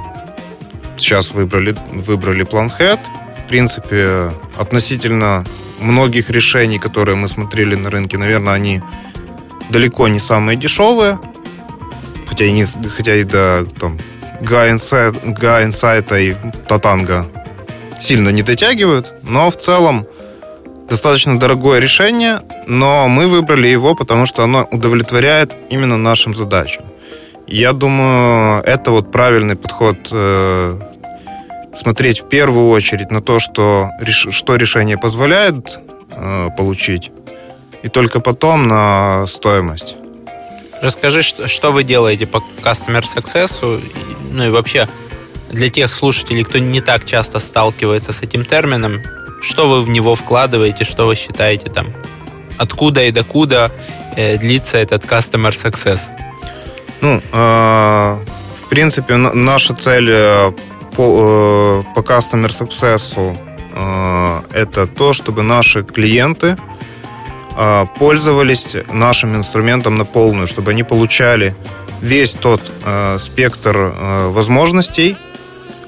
[0.96, 3.00] сейчас выбрали, выбрали Planhead.
[3.44, 5.44] В принципе, относительно
[5.80, 8.82] многих решений, которые мы смотрели на рынке, наверное, они
[9.70, 11.18] далеко не самые дешевые.
[12.26, 13.98] хотя и, не, хотя и до там,
[14.40, 16.34] Га-инсайта и
[16.68, 17.26] Татанга
[17.98, 20.06] сильно не дотягивают, но в целом
[20.88, 26.85] достаточно дорогое решение, но мы выбрали его, потому что оно удовлетворяет именно нашим задачам.
[27.46, 30.81] Я думаю, это вот правильный подход э,
[31.74, 35.79] смотреть в первую очередь на то, что, что решение позволяет
[36.11, 37.11] э, получить,
[37.83, 39.96] и только потом на стоимость.
[40.83, 43.83] Расскажи, что, что вы делаете по Customer Success,
[44.31, 44.88] ну и вообще
[45.51, 49.01] для тех слушателей, кто не так часто сталкивается с этим термином,
[49.40, 51.87] что вы в него вкладываете, что вы считаете там,
[52.59, 53.70] откуда и докуда
[54.16, 56.01] э, длится этот Customer Success?
[57.01, 58.18] Ну, э,
[58.57, 60.53] в принципе, наша цель э,
[60.94, 63.37] по, э, по Customer Success
[64.53, 66.57] это то, чтобы наши клиенты
[67.96, 71.55] пользовались нашим инструментом на полную, чтобы они получали
[72.01, 72.61] весь тот
[73.18, 73.94] спектр
[74.31, 75.16] возможностей,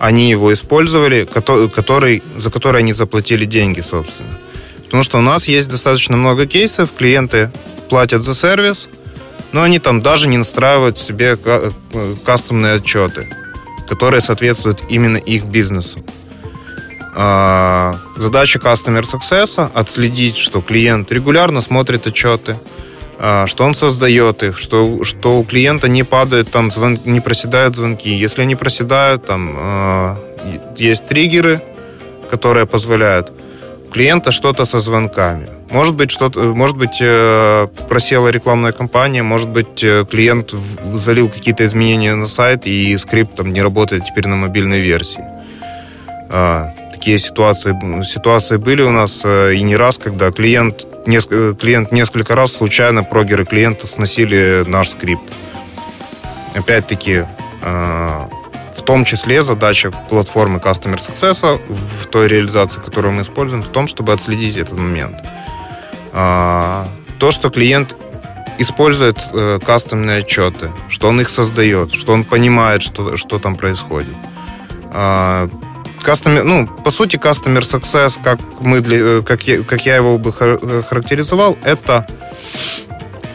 [0.01, 4.39] они его использовали, который, за который они заплатили деньги, собственно.
[4.85, 7.53] Потому что у нас есть достаточно много кейсов, клиенты
[7.89, 8.89] платят за сервис–
[9.53, 11.37] но они там даже не настраивают себе
[12.25, 13.29] кастомные отчеты,
[13.89, 16.05] которые соответствуют именно их бизнесу.
[17.15, 22.57] А, задача Customer Success– отследить, что клиент регулярно смотрит отчеты,
[23.47, 28.09] что он создает их, что, что у клиента не падают, там, звон, не проседают звонки.
[28.09, 30.17] Если они проседают, там а,
[30.79, 31.63] есть триггеры,
[32.31, 33.33] которые позволяют
[33.93, 35.49] клиента что-то со звонками.
[35.71, 40.55] Может быть, что-то, может быть, э, просела рекламная кампания, может быть, э, клиент
[40.95, 45.25] залил какие-то изменения на сайт, и скрипт там не работает теперь на мобильной версии.
[47.01, 51.93] А, такие ситуации, ситуации были у нас э, и не раз, когда клиент, несколько, клиент
[51.93, 55.23] несколько раз случайно прогеры клиента сносили наш скрипт.
[56.55, 57.27] Опять-таки,
[57.63, 63.87] в том числе задача платформы Customer Success в той реализации, которую мы используем, в том,
[63.87, 65.17] чтобы отследить этот момент.
[66.13, 67.95] А, то, что клиент
[68.59, 74.17] использует э, кастомные отчеты, что он их создает, что он понимает, что, что там происходит.
[76.03, 80.19] Customer, ну, по сути, Customer Success, как, мы для, э, как, я, как я его
[80.19, 82.07] бы характеризовал, это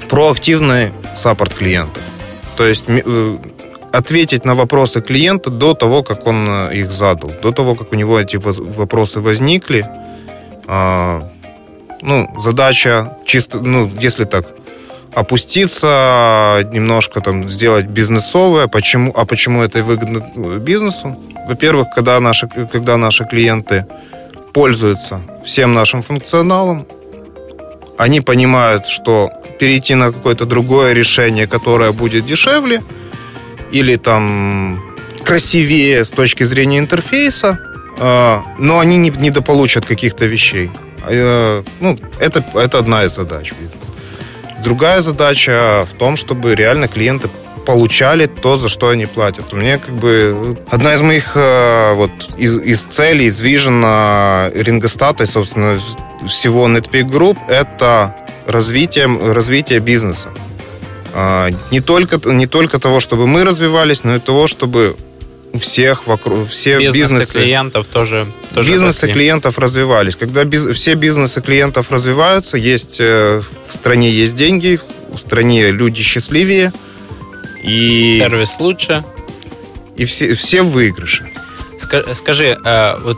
[0.09, 2.03] проактивный саппорт клиентов.
[2.55, 3.37] То есть э,
[3.91, 7.95] ответить на вопросы клиента до того, как он э, их задал, до того, как у
[7.95, 9.87] него эти вопросы возникли.
[10.67, 11.29] А,
[12.01, 14.45] ну, задача чисто, ну, если так,
[15.15, 18.67] опуститься, немножко там сделать бизнесовое.
[18.67, 20.19] Почему, а почему это выгодно
[20.59, 21.17] бизнесу?
[21.47, 23.85] Во-первых, когда наши, когда наши клиенты
[24.53, 26.85] пользуются всем нашим функционалом,
[27.97, 32.83] они понимают, что перейти на какое-то другое решение, которое будет дешевле–
[33.71, 34.81] или там
[35.23, 37.59] красивее с точки зрения интерфейса,
[37.99, 40.71] а, но они не недополучат каких-то вещей.
[41.01, 43.91] А, ну, это, это одна из задач бизнеса.
[44.65, 47.29] Другая задача в том, чтобы реально клиенты
[47.67, 49.53] получали то, за что они платят.
[49.53, 55.23] У меня как бы одна из моих а, вот из, из целей, из вижена Рингостата
[55.23, 55.79] и, собственно,
[56.27, 58.15] всего NetPeak Group это
[58.47, 60.29] развитие, развитие бизнеса.
[61.13, 64.95] А, не только, не только того, чтобы мы развивались, но и того, чтобы
[65.59, 69.13] всех вокруг, все бизнесы, бизнесы клиентов тоже, тоже бизнесы росли.
[69.13, 70.15] клиентов развивались.
[70.15, 74.79] Когда биз, все бизнесы клиентов развиваются, есть э, в стране есть деньги,
[75.11, 76.73] в стране люди счастливее
[77.63, 79.03] и сервис лучше
[79.95, 81.29] и все все в выигрыше.
[82.13, 83.17] Скажи, э, вот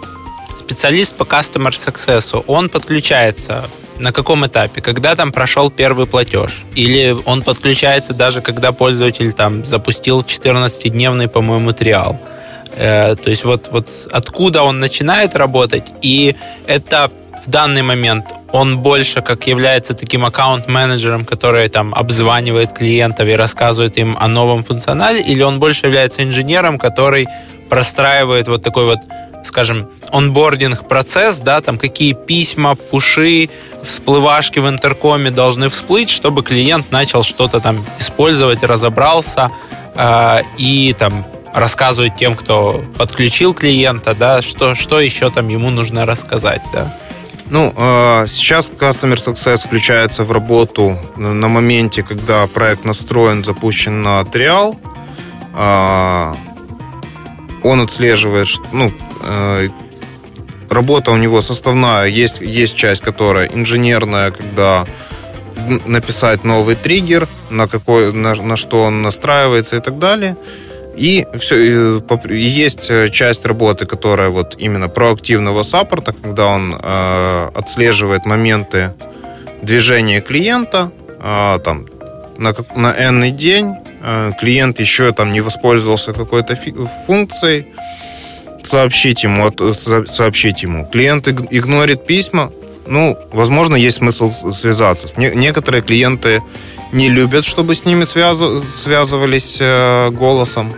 [0.57, 3.69] специалист по customer success, он подключается
[3.99, 4.81] на каком этапе?
[4.81, 6.63] Когда там прошел первый платеж?
[6.75, 12.19] Или он подключается даже когда пользователь там запустил 14-дневный, по-моему, триал?
[12.75, 15.91] Э, то есть вот, вот откуда он начинает работать?
[16.01, 16.35] И
[16.67, 17.11] это
[17.45, 23.97] в данный момент он больше как является таким аккаунт-менеджером, который там обзванивает клиентов и рассказывает
[23.97, 27.27] им о новом функционале, или он больше является инженером, который
[27.69, 28.99] простраивает вот такой вот
[29.43, 33.49] скажем, онбординг процесс, да, там какие письма, пуши,
[33.87, 39.51] всплывашки в интеркоме должны всплыть, чтобы клиент начал что-то там использовать, разобрался
[39.95, 46.05] э, и там рассказывать тем, кто подключил клиента, да, что, что еще там ему нужно
[46.05, 46.95] рассказать, да.
[47.49, 54.23] Ну, э, сейчас Customer Success включается в работу на моменте, когда проект настроен, запущен на
[54.25, 54.77] триал.
[55.55, 56.33] Э,
[57.63, 59.67] он отслеживает, ну, Э,
[60.69, 64.85] работа у него составная, есть, есть часть, которая инженерная, когда
[65.85, 70.37] написать новый триггер, на, какой, на, на что он настраивается и так далее.
[70.95, 71.99] И все,
[72.29, 78.93] и есть э, часть работы, которая вот именно проактивного саппорта, когда он э, отслеживает моменты
[79.61, 81.85] движения клиента, э, там,
[82.37, 86.57] на, на n день, э, клиент еще там не воспользовался какой-то
[87.05, 87.67] функцией,
[88.67, 90.85] сообщить ему, сообщить ему.
[90.91, 92.51] Клиент игнорит письма,
[92.85, 95.07] ну, возможно, есть смысл связаться.
[95.17, 96.41] Некоторые клиенты
[96.91, 100.73] не любят, чтобы с ними связывались э, голосом,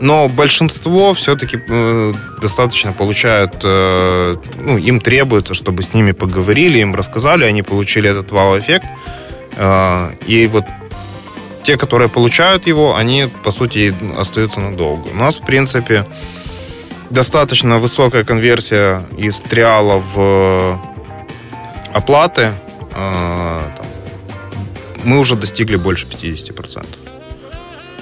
[0.00, 2.12] но большинство все-таки э,
[2.42, 8.32] достаточно получают, э, ну, им требуется, чтобы с ними поговорили, им рассказали, они получили этот
[8.32, 8.86] вау-эффект.
[10.26, 10.64] И вот
[11.62, 15.08] те, которые получают его, они, по сути, остаются надолго.
[15.08, 16.04] У нас, в принципе,
[17.14, 20.80] достаточно высокая конверсия из триала в
[21.92, 22.52] оплаты.
[22.92, 23.86] Там,
[25.04, 26.84] мы уже достигли больше 50%.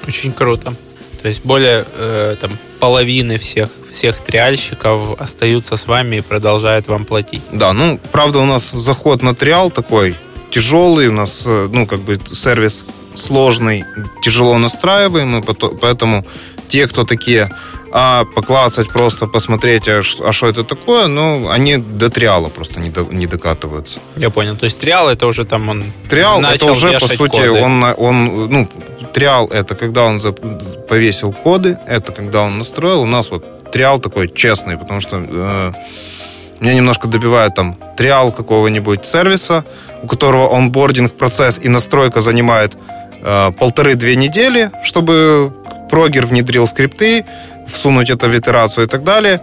[0.08, 0.74] Очень круто.
[1.20, 7.04] То есть более э, там, половины всех, всех триальщиков остаются с вами и продолжают вам
[7.04, 7.42] платить.
[7.52, 10.16] Да, ну, правда, у нас заход на триал такой
[10.50, 12.84] тяжелый, у нас, э, ну, как бы сервис
[13.14, 13.84] сложный,
[14.22, 15.42] тяжело настраиваемый,
[15.80, 16.26] поэтому
[16.68, 17.50] те, кто такие,
[17.92, 22.90] а поклацать просто, посмотреть, а что а это такое, ну, они до триала просто не,
[22.90, 24.00] до, не докатываются.
[24.16, 24.56] Я понял.
[24.56, 27.50] То есть триал это уже там он Триал это уже, по сути, коды.
[27.50, 28.68] он, он, ну,
[29.12, 30.20] триал это когда он
[30.88, 33.02] повесил коды, это когда он настроил.
[33.02, 35.72] У нас вот триал такой честный, потому что э,
[36.60, 39.64] меня немножко добивает там триал какого-нибудь сервиса,
[40.02, 42.74] у которого онбординг процесс и настройка занимает
[43.22, 45.52] э, полторы-две недели, чтобы
[45.90, 47.26] прогер внедрил скрипты,
[47.66, 49.40] всунуть это в итерацию и так далее.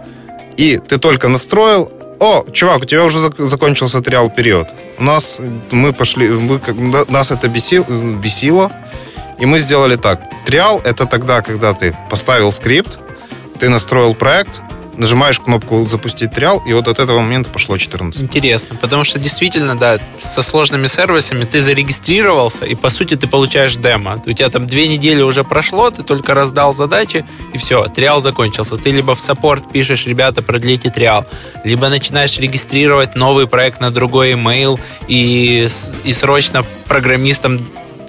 [0.56, 1.90] И ты только настроил,
[2.20, 4.68] о, чувак, у тебя уже закончился триал период.
[4.98, 5.40] У нас
[5.70, 6.60] мы пошли, мы,
[7.08, 7.84] нас это бесило,
[8.22, 8.70] бесило,
[9.38, 10.20] и мы сделали так.
[10.44, 12.98] Триал это тогда, когда ты поставил скрипт,
[13.58, 14.60] ты настроил проект,
[15.00, 18.20] нажимаешь кнопку «Запустить триал», и вот от этого момента пошло 14.
[18.20, 23.76] Интересно, потому что действительно, да, со сложными сервисами ты зарегистрировался, и по сути ты получаешь
[23.76, 24.22] демо.
[24.26, 27.24] У тебя там две недели уже прошло, ты только раздал задачи,
[27.54, 28.76] и все, триал закончился.
[28.76, 31.24] Ты либо в саппорт пишешь, ребята, продлите триал,
[31.64, 34.78] либо начинаешь регистрировать новый проект на другой email,
[35.08, 35.66] и,
[36.04, 37.58] и срочно программистам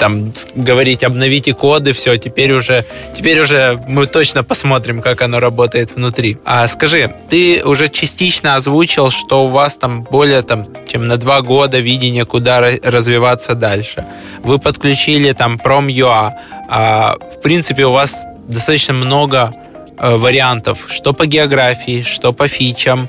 [0.02, 2.86] там говорить, обновите коды, все, теперь уже,
[3.16, 6.40] теперь уже мы точно посмотрим, как оно работает внутри.
[6.44, 11.42] А скажи, ты уже частично озвучил, что у вас там более там, чем на два
[11.42, 14.04] года видение, куда развиваться дальше.
[14.44, 16.32] Вы подключили там Prom.ua.
[16.68, 19.54] А, в принципе, у вас достаточно много
[20.00, 23.08] э, вариантов, что по географии, что по фичам,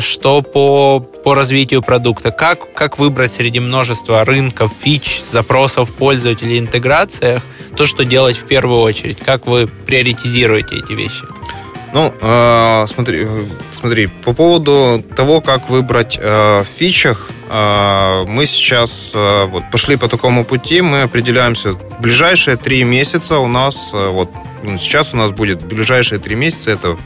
[0.00, 2.30] что по по развитию продукта.
[2.30, 7.42] Как, как выбрать среди множества рынков, фич, запросов пользователей, интеграциях
[7.76, 9.18] то, что делать в первую очередь?
[9.18, 11.24] Как вы приоритизируете эти вещи?
[11.94, 13.26] Ну, э, смотри,
[13.78, 19.96] смотри, по поводу того, как выбрать э, в фичах, э, мы сейчас э, вот пошли
[19.96, 24.30] по такому пути, мы определяемся ближайшие три месяца у нас, э, вот
[24.62, 26.96] ну, сейчас у нас будет ближайшие три месяца, это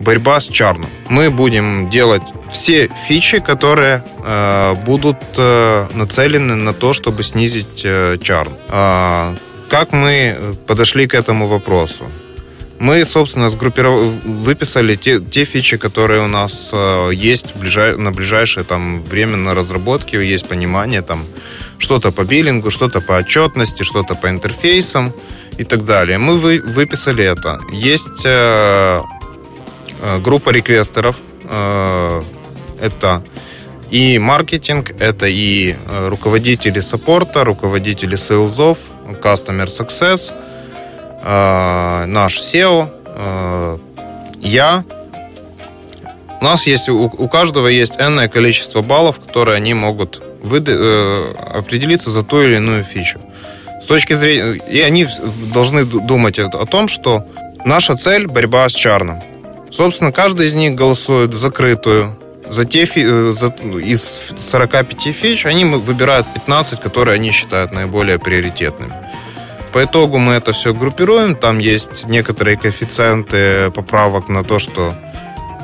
[0.00, 0.90] борьба с чарном.
[1.08, 8.18] Мы будем делать все фичи, которые э, будут э, нацелены на то, чтобы снизить э,
[8.22, 8.52] чарн.
[8.68, 9.36] Э,
[9.68, 12.04] как мы подошли к этому вопросу?
[12.78, 14.00] Мы, собственно, сгруппиров...
[14.24, 17.96] выписали те, те фичи, которые у нас э, есть в ближай...
[17.96, 21.24] на ближайшее там, время на разработке, есть понимание, там,
[21.78, 25.12] что-то по биллингу, что-то по отчетности, что-то по интерфейсам
[25.58, 26.18] и так далее.
[26.18, 26.60] Мы вы...
[26.60, 27.58] выписали это.
[27.72, 29.02] Есть э, Э,
[30.22, 31.16] группа реквестеров.
[31.44, 32.22] Э,
[32.80, 33.22] это
[33.90, 38.78] и маркетинг, это и э, руководители саппорта, руководители сейлзов,
[39.22, 40.32] customer success,
[42.06, 42.90] наш SEO,
[44.40, 44.84] я.
[46.40, 52.22] У нас есть, у каждого есть энное количество баллов, которые они могут выда- определиться за
[52.22, 53.18] ту или иную фичу.
[53.82, 54.60] С точки зрения...
[54.70, 55.06] И они
[55.52, 57.24] должны думать о том, что
[57.64, 59.20] наша цель– борьба с чарном.
[59.70, 62.16] Собственно, каждый из них голосует в закрытую.
[62.48, 63.48] За те, э, за,
[63.78, 68.94] из 45 фич они выбирают 15, которые они считают наиболее приоритетными.
[69.72, 71.36] По итогу мы это все группируем.
[71.36, 74.94] Там есть некоторые коэффициенты поправок на то, что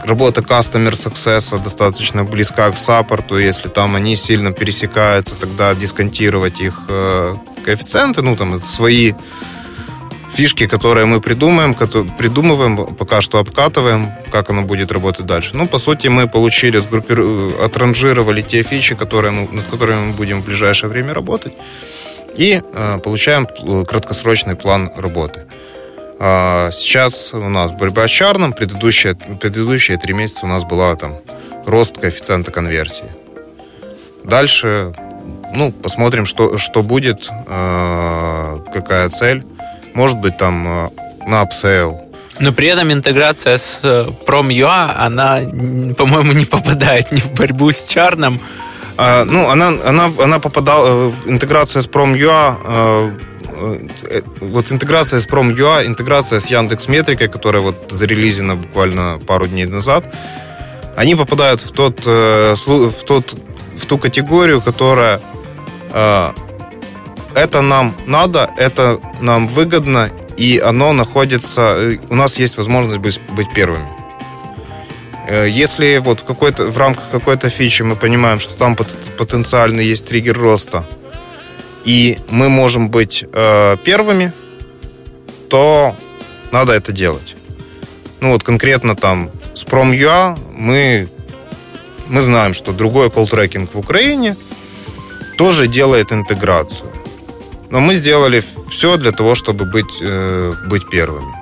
[0.05, 3.39] работа Customer Success достаточно близка к саппорту.
[3.39, 7.35] Если там они сильно пересекаются, тогда дисконтировать их э,
[7.65, 9.15] коэффициенты, ну, там, свои
[10.35, 15.51] фишки, которые мы придумаем, придумываем, пока что обкатываем, как оно будет работать дальше.
[15.55, 17.21] Ну, по сути, мы получили, сгруппир...
[17.63, 21.53] отранжировали те фичи, которые мы, над которыми мы будем в ближайшее время работать,
[22.37, 23.47] и э, получаем
[23.85, 25.45] краткосрочный план работы.
[26.19, 30.97] А сейчас у нас борьба с churn -ом, предыдущие, предыдущие три месяца у нас была
[30.97, 31.15] там
[31.67, 33.07] рост коэффициента конверсии.
[34.25, 34.93] Дальше,
[35.55, 39.45] ну, посмотрим, что, что будет, э, какая цель.
[39.95, 40.91] Может быть, там э,
[41.27, 42.01] на upsell.
[42.41, 45.41] Но при этом интеграция с э, Prom.ua, она,
[45.97, 48.41] по-моему, не попадает ни в борьбу с churn -ом.
[48.97, 53.21] А, ну, она, она, она попадала, э, интеграция с Prom.ua,
[54.41, 60.13] вот интеграция с Prom.ua, интеграция с Яндекс Метрикой, которая вот зарелизена буквально пару дней назад,
[60.97, 63.35] они попадают в тот, в тот,
[63.77, 65.21] в ту категорию, которая
[67.35, 73.21] это нам надо, это нам выгодно, и оно находится, э, у нас есть возможность быть,
[73.37, 73.87] быть первыми.
[75.27, 80.07] Э, если вот в, какой-то, в рамках какой-то фичи мы понимаем, что там потенциально есть
[80.07, 80.87] триггер роста,
[81.85, 84.33] и мы можем быть э, первыми,
[85.49, 85.95] то
[86.51, 87.37] надо это делать.
[88.21, 91.09] Ну вот конкретно там с Prom.ua мы,
[92.07, 94.37] мы знаем, что другой колл-трекинг в Украине
[95.37, 96.94] тоже делает интеграцию.
[97.75, 101.35] Но мы сделали все для того, чтобы быть, э, быть первыми.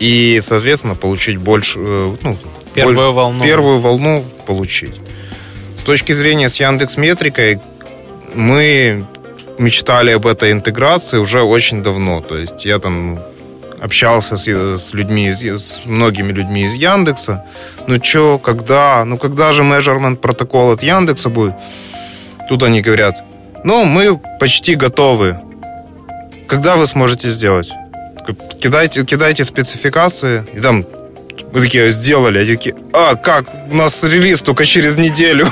[0.00, 1.78] И, соответственно, получить больше...
[1.78, 2.36] Э, ну,
[2.74, 3.44] первую боль, волну.
[3.44, 4.96] Первую волну получить.
[5.78, 7.60] С точки зрения с Яндекс Метрикой,
[8.34, 9.06] мы
[9.56, 12.20] мечтали об этой интеграции уже очень давно.
[12.20, 13.20] То есть я там
[13.80, 17.44] общался с, с людьми, с многими людьми из Яндекса.
[17.86, 19.04] Ну что, когда?
[19.04, 21.54] Ну когда же measurement протокол от Яндекса будет?
[22.48, 23.22] Тут они говорят,
[23.62, 25.38] ну мы почти готовы
[26.46, 27.70] когда вы сможете сделать?
[28.60, 30.84] Кидайте, кидайте спецификации, и там
[31.52, 33.46] мы такие сделали, они такие, а, как?
[33.70, 35.48] У нас релиз только через неделю.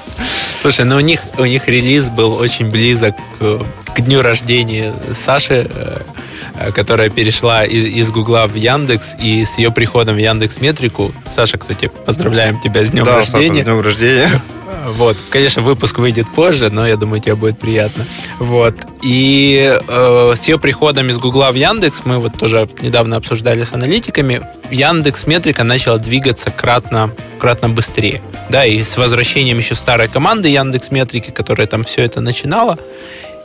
[0.62, 3.60] Слушай, ну у них, у них релиз был очень близок к,
[3.94, 9.70] к дню рождения Саши, э, которая перешла из, из Гугла в Яндекс, и с ее
[9.70, 13.48] приходом в Яндекс Метрику, Саша, кстати, поздравляем тебя с днем да, рождения.
[13.48, 14.28] Саша, с днем рождения.
[14.88, 18.04] Вот, конечно, выпуск выйдет позже, но я думаю, тебе будет приятно.
[18.38, 18.74] Вот.
[19.02, 23.72] И э, с ее приходом из Гугла в Яндекс, мы вот тоже недавно обсуждали с
[23.72, 28.20] аналитиками, Яндекс Метрика начала двигаться кратно, кратно быстрее.
[28.48, 32.78] Да, и с возвращением еще старой команды Яндекс Метрики, которая там все это начинала,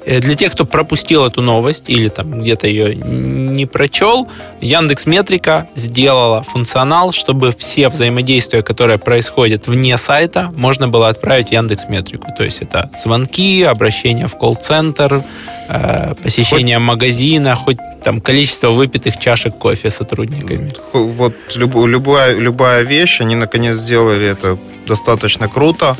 [0.05, 4.27] для тех, кто пропустил эту новость или там где-то ее не прочел,
[4.59, 11.51] Яндекс Метрика сделала функционал, чтобы все взаимодействия, которые происходят вне сайта, можно было отправить в
[11.51, 12.33] Яндекс Метрику.
[12.35, 15.23] То есть это звонки, обращения в колл-центр,
[15.69, 16.85] э, посещение хоть...
[16.85, 20.73] магазина, хоть там количество выпитых чашек кофе сотрудниками.
[20.93, 25.95] Вот любая, любая вещь, они наконец сделали это достаточно круто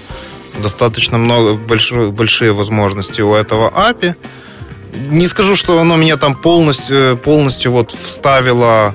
[0.60, 4.16] достаточно много, большие, большие возможности у этого API.
[5.10, 8.94] Не скажу, что оно меня там полностью, полностью вот вставило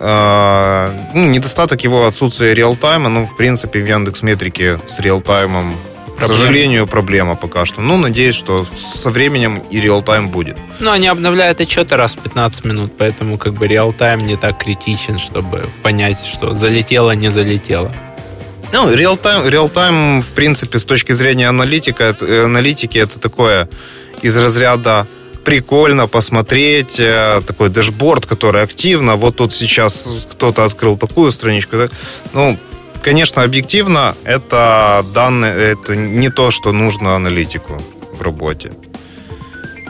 [0.00, 5.76] э, ну, недостаток его отсутствия реалтайма, ну, в принципе, в Яндекс Метрике с реалтаймом,
[6.20, 7.80] к сожалению, проблема пока что.
[7.80, 10.56] Ну, надеюсь, что со временем и real-time будет.
[10.78, 15.18] Ну, они обновляют отчеты раз в 15 минут, поэтому как бы real-time не так критичен,
[15.18, 17.92] чтобы понять, что залетело, не залетело.
[18.72, 23.68] Ну, real-time, real-time, в принципе, с точки зрения аналитика, э, аналитики, это такое
[24.22, 25.06] из разряда
[25.44, 31.76] прикольно посмотреть, э, такой дэшборд, который активно, вот тут сейчас кто-то открыл такую страничку.
[31.76, 31.88] Да?
[32.32, 32.58] Ну,
[33.02, 38.70] конечно, объективно, это данные, это не то, что нужно аналитику в работе.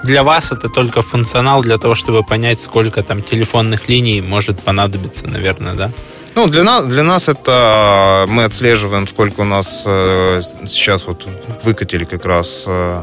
[0.05, 5.27] Для вас это только функционал для того, чтобы понять, сколько там телефонных линий может понадобиться,
[5.27, 5.93] наверное, да?
[6.35, 11.27] Ну, для нас, для нас это мы отслеживаем, сколько у нас э, сейчас вот
[11.65, 13.03] выкатили как раз э,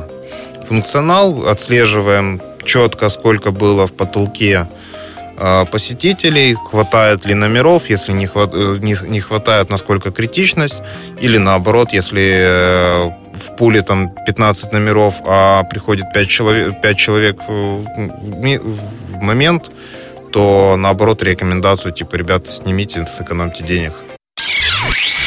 [0.65, 4.67] функционал, отслеживаем четко, сколько было в потолке
[5.37, 10.81] э, посетителей, хватает ли номеров, если не, хват, не, не хватает, насколько критичность,
[11.19, 19.21] или наоборот, если в пуле там 15 номеров, а приходит 5 человек, 5 человек в
[19.21, 19.69] момент,
[20.31, 23.93] то наоборот рекомендацию типа, ребята, снимите, сэкономьте денег.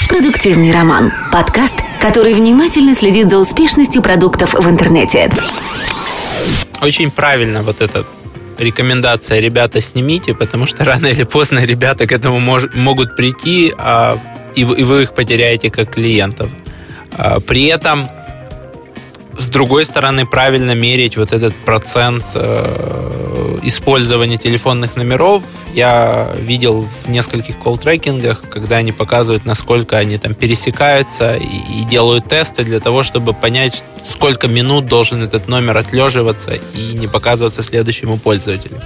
[0.09, 1.13] Продуктивный роман.
[1.33, 5.31] Подкаст, который внимательно следит за успешностью продуктов в интернете.
[6.83, 8.05] Очень правильно вот эта
[8.59, 14.19] рекомендация «ребята, снимите», потому что рано или поздно ребята к этому мож, могут прийти, а,
[14.55, 16.51] и, и вы их потеряете как клиентов.
[17.17, 18.09] А, при этом
[19.41, 27.09] с другой стороны, правильно мерить вот этот процент э, использования телефонных номеров я видел в
[27.09, 33.03] нескольких колл-трекингах, когда они показывают, насколько они там пересекаются и, и делают тесты для того,
[33.03, 38.79] чтобы понять, сколько минут должен этот номер отлеживаться и не показываться следующему пользователю.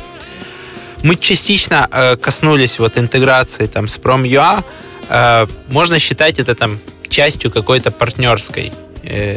[1.02, 4.62] Мы частично э, коснулись вот интеграции там с Prom.ua.
[5.08, 6.78] Э, можно считать это там
[7.08, 8.72] частью какой-то партнерской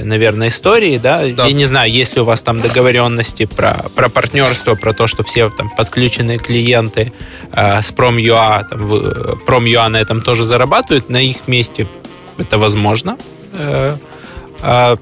[0.03, 1.23] наверное, истории, да?
[1.27, 1.45] да?
[1.45, 5.23] Я не знаю, есть ли у вас там договоренности про, про партнерство, про то, что
[5.23, 7.11] все там подключенные клиенты
[7.51, 8.79] э, с Prom.ua, там,
[9.45, 11.87] Prom.ua на этом тоже зарабатывают, на их месте
[12.37, 13.17] это возможно.
[13.53, 13.97] Э,
[14.61, 14.95] э,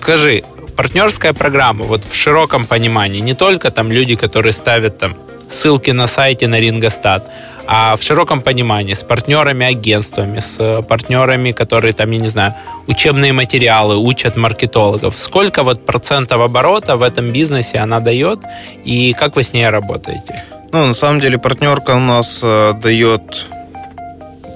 [0.00, 0.44] скажи,
[0.76, 5.16] партнерская программа, вот в широком понимании, не только там люди, которые ставят там
[5.48, 7.30] ссылки на сайте на Рингостат,
[7.66, 12.54] а в широком понимании с партнерами, агентствами, с партнерами, которые там, я не знаю,
[12.86, 15.18] учебные материалы учат маркетологов.
[15.18, 18.40] Сколько вот процентов оборота в этом бизнесе она дает
[18.84, 20.44] и как вы с ней работаете?
[20.72, 23.46] Ну, на самом деле партнерка у нас э, дает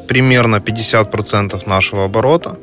[0.08, 2.56] примерно 50% нашего оборота.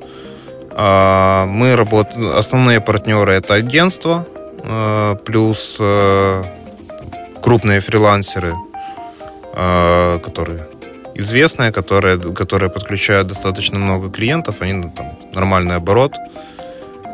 [0.72, 4.28] Э, мы работаем, основные партнеры это агентство,
[4.64, 6.44] э, плюс э,
[7.46, 8.56] крупные фрилансеры,
[9.54, 10.68] а, которые
[11.14, 16.16] известные, которые, которые подключают достаточно много клиентов, они ну, там нормальный оборот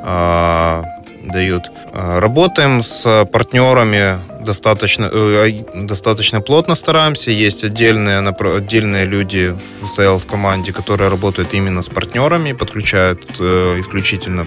[0.06, 0.86] а,
[1.26, 1.70] дают.
[1.94, 7.32] А, работаем с партнерами достаточно, э, достаточно плотно стараемся.
[7.32, 14.46] Есть отдельные, отдельные люди в sales команде, которые работают именно с партнерами, подключают э, исключительно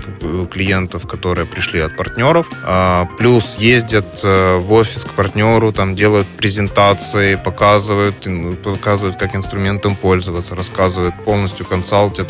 [0.51, 2.51] клиентов, которые пришли от партнеров.
[2.65, 8.27] А, плюс ездят э, в офис к партнеру, там делают презентации, показывают,
[8.63, 12.29] показывают, как инструментом пользоваться, рассказывают, полностью консалтят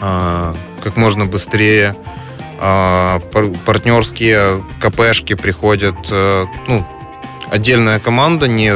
[0.00, 2.19] а, как можно быстрее а,
[2.60, 6.86] партнерские КПшки приходят, э, ну,
[7.50, 8.72] отдельная команда, не,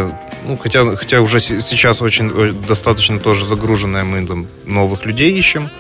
[0.47, 5.71] ну, хотя, хотя уже сейчас очень э, достаточно тоже загруженная, мы там новых людей ищем,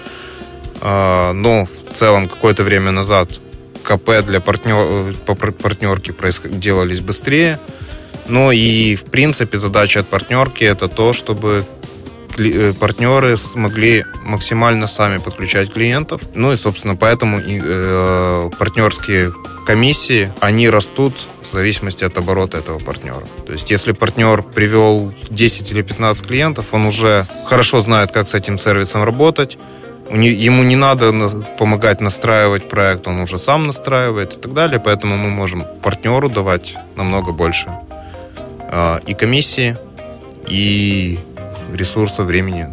[0.80, 3.40] а, но в целом какое-то время назад
[3.82, 6.14] КП для партнер, э, по партнерке
[6.50, 7.58] делались быстрее,
[8.28, 11.64] но и в принципе задача от партнерки это то, чтобы
[12.78, 16.20] партнеры смогли максимально сами подключать клиентов.
[16.34, 19.32] Ну и, собственно, поэтому э, партнерские
[19.66, 23.22] комиссии, они растут в зависимости от оборота этого партнера.
[23.46, 28.34] То есть, если партнер привел 10 или 15 клиентов, он уже хорошо знает, как с
[28.34, 29.58] этим сервисом работать,
[30.10, 31.12] ему не надо
[31.58, 36.76] помогать настраивать проект, он уже сам настраивает и так далее, поэтому мы можем партнеру давать
[36.96, 37.72] намного больше
[38.70, 39.76] э, и комиссии,
[40.46, 41.18] и
[41.74, 42.68] ресурса, времени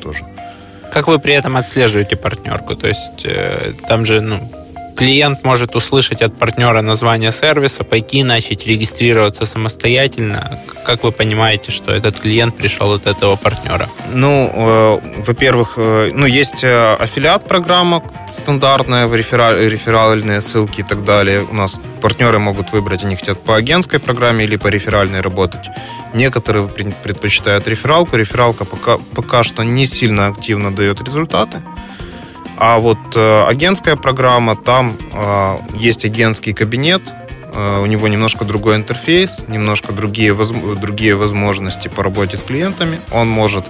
[0.00, 0.24] тоже.
[0.92, 2.76] Как вы при этом отслеживаете партнерку?
[2.76, 4.40] То есть э, там же, ну,
[4.96, 10.60] клиент может услышать от партнера название сервиса, пойти начать регистрироваться самостоятельно.
[10.86, 13.88] Как вы понимаете, что этот клиент пришел от этого партнера?
[14.12, 21.04] Ну, э, во-первых, э, ну, есть э, аффилиат программа стандартная, рефераль, реферальные ссылки и так
[21.04, 21.46] далее.
[21.50, 25.66] У нас партнеры могут выбрать, они хотят по агентской программе или по реферальной работать.
[26.14, 28.16] Некоторые предпочитают рефералку.
[28.16, 31.60] Рефералка пока, пока что не сильно активно дает результаты.
[32.56, 37.02] А вот э, агентская программа, там э, есть агентский кабинет,
[37.52, 40.34] э, у него немножко другой интерфейс, немножко другие,
[40.76, 43.00] другие возможности по работе с клиентами.
[43.10, 43.66] Он может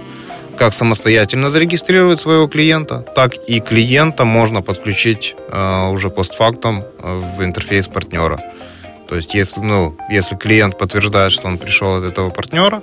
[0.57, 7.87] как самостоятельно зарегистрировать своего клиента, так и клиента можно подключить э, уже постфактум в интерфейс
[7.87, 8.41] партнера.
[9.07, 12.81] То есть, если, ну, если клиент подтверждает, что он пришел от этого партнера,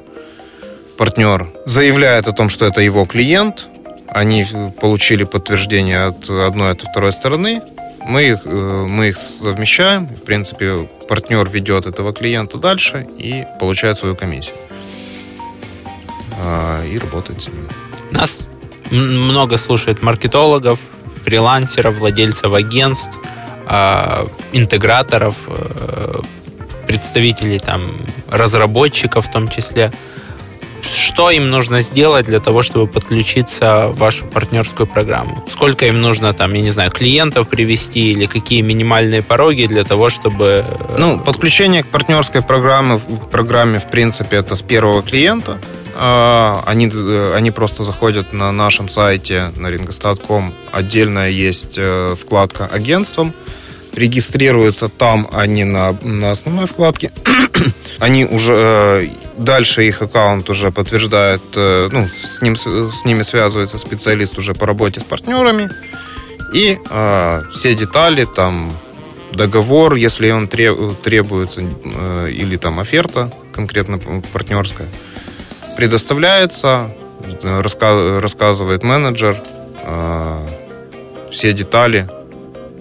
[0.96, 3.68] партнер заявляет о том, что это его клиент,
[4.14, 4.44] они
[4.80, 7.62] получили подтверждение от одной, от второй стороны,
[8.04, 13.96] мы их, э, мы их совмещаем, в принципе, партнер ведет этого клиента дальше и получает
[13.96, 14.56] свою комиссию.
[16.38, 17.68] А, и работает с ним.
[18.10, 18.40] Нас
[18.90, 20.78] много слушает маркетологов,
[21.24, 23.18] фрилансеров, владельцев агентств,
[23.66, 26.20] а, интеграторов, э,
[26.86, 27.96] представителей там
[28.28, 29.92] разработчиков в том числе
[30.82, 35.44] что им нужно сделать для того, чтобы подключиться в вашу партнерскую программу?
[35.50, 40.08] Сколько им нужно, там, я не знаю, клиентов привести или какие минимальные пороги для того,
[40.08, 40.64] чтобы...
[40.68, 45.58] Э, ну, подключение к партнерской программе, программе в принципе, это с первого клиента.
[45.94, 50.54] А, они, э, они просто заходят на нашем сайте, на ringostat.com.
[50.72, 53.34] Отдельно есть э, вкладка агентством
[53.94, 57.10] регистрируются там, а не на, на основной вкладке.
[57.98, 63.78] Они уже э, дальше их аккаунт уже подтверждает, э, ну, с, ним, с ними связывается
[63.78, 65.70] специалист уже по работе с партнерами.
[66.54, 68.72] И э, все детали, там,
[69.32, 73.98] договор, если он требуется, э, или там оферта конкретно
[74.32, 74.88] партнерская,
[75.76, 76.94] предоставляется,
[77.42, 79.42] рассказывает менеджер
[79.84, 80.48] э,
[81.30, 82.08] все детали,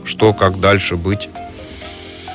[0.06, 1.30] что, как дальше быть.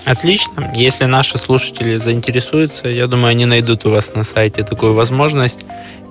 [0.05, 0.73] Отлично.
[0.75, 5.65] Если наши слушатели заинтересуются, я думаю, они найдут у вас на сайте такую возможность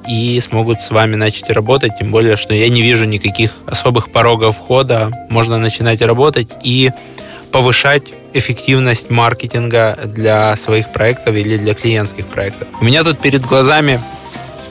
[0.08, 4.58] и смогут с вами начать работать, тем более, что я не вижу никаких особых порогов
[4.58, 5.12] входа.
[5.30, 6.91] Можно начинать работать и
[7.51, 8.03] повышать
[8.34, 12.68] эффективность маркетинга для своих проектов или для клиентских проектов.
[12.82, 14.01] У меня тут перед глазами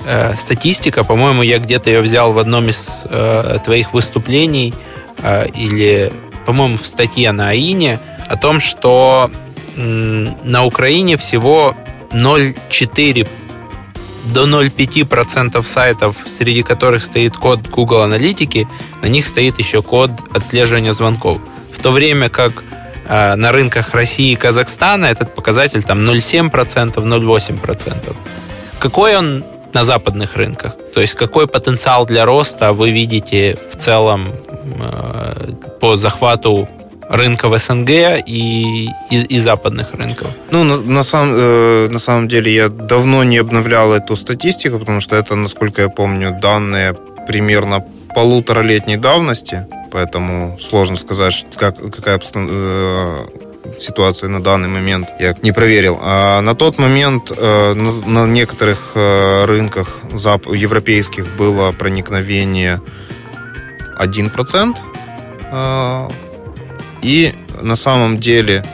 [0.05, 4.75] э, статистика, по-моему, я где-то ее взял в одном из э, твоих выступлений
[5.23, 6.13] э, или,
[6.45, 9.31] по-моему, в статье на АИНе о том, что
[9.77, 11.75] на Украине всего
[12.11, 13.29] 0,4
[14.27, 18.67] до 0,5% сайтов, среди которых стоит код Google Аналитики,
[19.03, 21.39] на них стоит еще код отслеживания звонков.
[21.71, 22.65] В то время как
[23.07, 28.17] э, на рынках России и Казахстана этот показатель там 0,7%, 0,8%.
[28.79, 29.45] Какой он
[29.75, 30.73] на западных рынках?
[30.95, 34.35] То есть какой потенциал для роста вы видите в целом
[34.81, 36.69] э, по захвату
[37.09, 37.91] рынков СНГ
[38.27, 40.29] и, и, и западных рынков?
[40.51, 45.01] Ну, на, на, сам, э, на самом деле я давно не обновлял эту статистику, потому
[45.01, 46.95] что это, насколько я помню, данные
[47.27, 53.19] примерно полуторалетней давности, поэтому сложно сказать, как, какая э,
[53.79, 55.99] ситуация на данный момент я не проверил.
[56.03, 62.81] А на тот момент э, на, некоторых э, рынках европейских было проникновение
[63.99, 64.77] 1%.
[65.51, 66.09] Э,
[67.03, 68.65] и на самом деле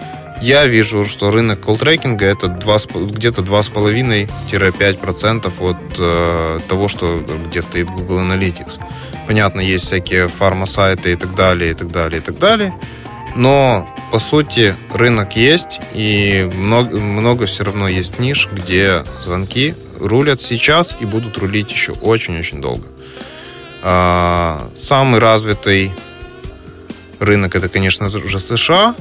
[0.40, 2.78] я вижу, что рынок колл-трекинга это 2,
[3.12, 8.80] где-то 2,5-5% от э, того, что, где стоит Google Analytics.
[9.26, 12.72] Понятно, есть всякие фарма-сайты и так далее, и так далее, и так далее.
[13.36, 20.42] Но, по сути, рынок есть, и много, много все равно есть ниш, где звонки рулят
[20.42, 22.86] сейчас и будут рулить еще очень-очень долго.
[23.82, 25.92] А, самый развитый
[27.18, 28.94] рынок это, конечно же, США.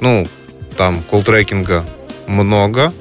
[0.00, 0.26] Ну,
[0.76, 1.84] там колл-трекинга
[2.26, 2.92] много,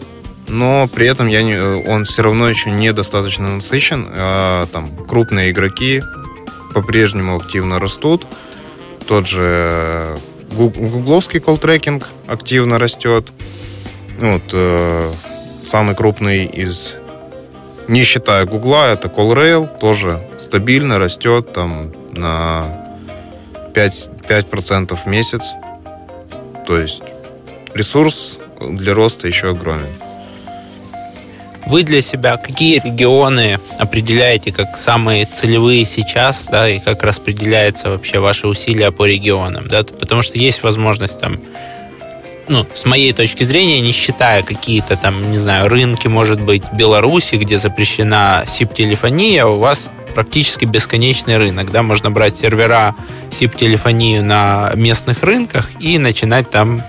[0.48, 4.08] но при этом я не, он все равно еще недостаточно насыщен.
[4.10, 6.04] А, там крупные игроки
[6.74, 8.28] по-прежнему активно растут.
[9.08, 10.18] Тот же
[10.52, 13.28] гугловский колл-трекинг активно растет.
[14.18, 15.12] Ну, вот, э,
[15.66, 16.96] самый крупный из,
[17.88, 22.86] не считая Гугла, это CallRail, тоже стабильно растет там на
[23.74, 25.52] 5, 5% в месяц.
[26.66, 27.04] То есть
[27.74, 29.90] ресурс для роста еще огромен.
[31.66, 38.20] Вы для себя какие регионы определяете как самые целевые сейчас, да, и как распределяется вообще
[38.20, 41.40] ваши усилия по регионам, да, потому что есть возможность там,
[42.48, 47.36] ну, с моей точки зрения, не считая какие-то там, не знаю, рынки, может быть, Беларуси,
[47.36, 51.72] где запрещена SIP-телефония, у вас практически бесконечный рынок.
[51.72, 51.84] Да?
[51.84, 52.96] Можно брать сервера
[53.30, 56.82] SIP-телефонию на местных рынках и начинать там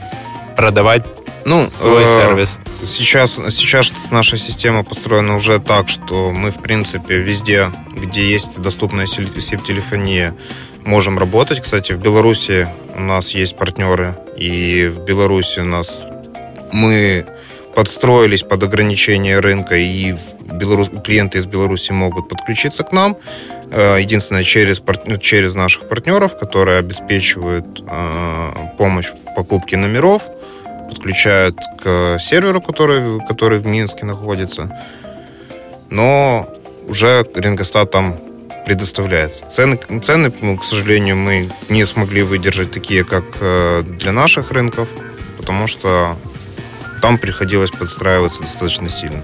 [0.56, 1.04] продавать
[1.46, 2.58] ну, свой э, сервис.
[2.86, 9.06] Сейчас, сейчас наша система построена уже так, что мы, в принципе, везде, где есть доступная
[9.06, 10.34] SIP-телефония,
[10.84, 11.60] можем работать.
[11.60, 16.00] Кстати, в Беларуси у нас есть партнеры, и в Беларуси у нас
[16.72, 17.24] мы
[17.76, 20.90] подстроились под ограничения рынка, и Белорус...
[21.04, 23.16] клиенты из Беларуси могут подключиться к нам.
[23.70, 30.22] Э, единственное, через, ну, через наших партнеров, которые обеспечивают э, помощь в покупке номеров,
[30.88, 34.76] подключают к серверу, который, который в Минске находится.
[35.90, 36.48] Но
[36.88, 38.18] уже Рингостат там
[38.64, 39.46] предоставляется.
[39.46, 44.88] Цены, цены, к сожалению, мы не смогли выдержать такие, как э, для наших рынков,
[45.36, 46.16] потому что
[47.00, 49.22] там приходилось подстраиваться достаточно сильно.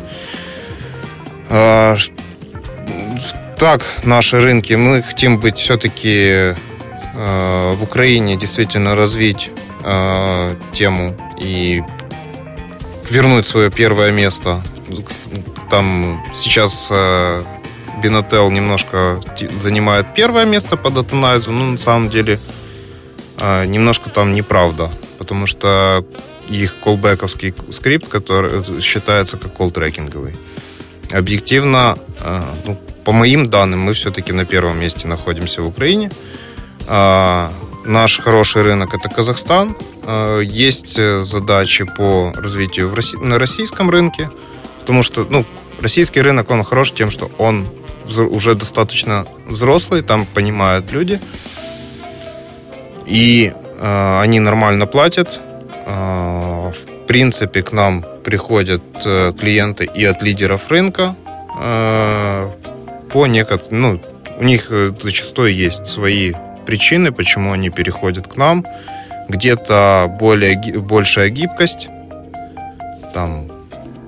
[1.50, 1.96] А,
[3.58, 6.54] так, наши рынки, мы хотим быть все-таки
[7.14, 9.50] а, в Украине действительно развить
[9.82, 11.82] а, тему и
[13.10, 14.62] вернуть свое первое место.
[15.68, 16.90] Там сейчас
[18.02, 19.20] Бинотел немножко
[19.60, 22.38] занимает первое место по датанайзу, но на самом деле
[23.40, 26.04] немножко там неправда, потому что
[26.48, 30.34] их колбековский скрипт, который считается как колл-трекинговый.
[31.10, 36.10] Объективно, э, ну, по моим данным, мы все-таки на первом месте находимся в Украине.
[37.84, 39.76] Наш хороший рынок это Казахстан.
[40.04, 44.30] А, есть э, задачи по развитию в России, на российском рынке,
[44.80, 45.44] потому что ну,
[45.80, 47.66] российский рынок он хорош тем, что он
[48.04, 51.20] уже достаточно взрослый, там понимают люди.
[53.06, 55.40] И э, они нормально платят.
[55.86, 61.16] Э, в принципе, к нам приходят э, клиенты и от лидеров рынка.
[61.60, 62.50] Э,
[63.10, 64.02] по некоторым, ну,
[64.38, 66.32] у них э, зачастую есть свои
[66.64, 68.64] причины, почему они переходят к нам.
[69.28, 71.88] Где-то более, большая гибкость.
[73.14, 73.50] Там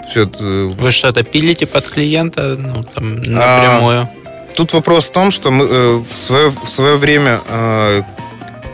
[0.09, 0.45] все это...
[0.45, 4.03] Вы что-то пилите под клиента ну, там, напрямую?
[4.03, 8.03] А, тут вопрос в том, что мы э, в, свое, в свое время э,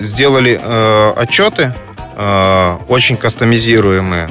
[0.00, 1.74] сделали э, отчеты
[2.16, 4.30] э, очень кастомизируемые.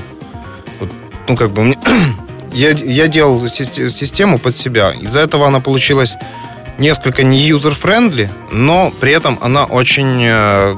[0.79, 0.89] Вот,
[1.27, 1.75] ну, как бы,
[2.53, 4.91] я, я делал систему под себя.
[4.91, 6.15] Из-за этого она получилась
[6.79, 10.75] несколько не user-friendly, но при этом она очень э,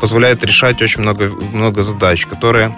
[0.00, 2.76] позволяет решать очень много, много задач, которые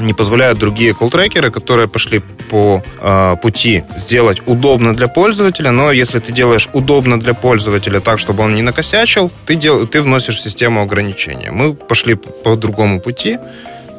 [0.00, 2.20] не позволяют другие колл-трекеры, которые пошли
[2.50, 8.18] по э, пути сделать удобно для пользователя, но если ты делаешь удобно для пользователя так,
[8.18, 11.50] чтобы он не накосячил, ты, дел, ты вносишь в систему ограничения.
[11.50, 13.38] Мы пошли по другому пути,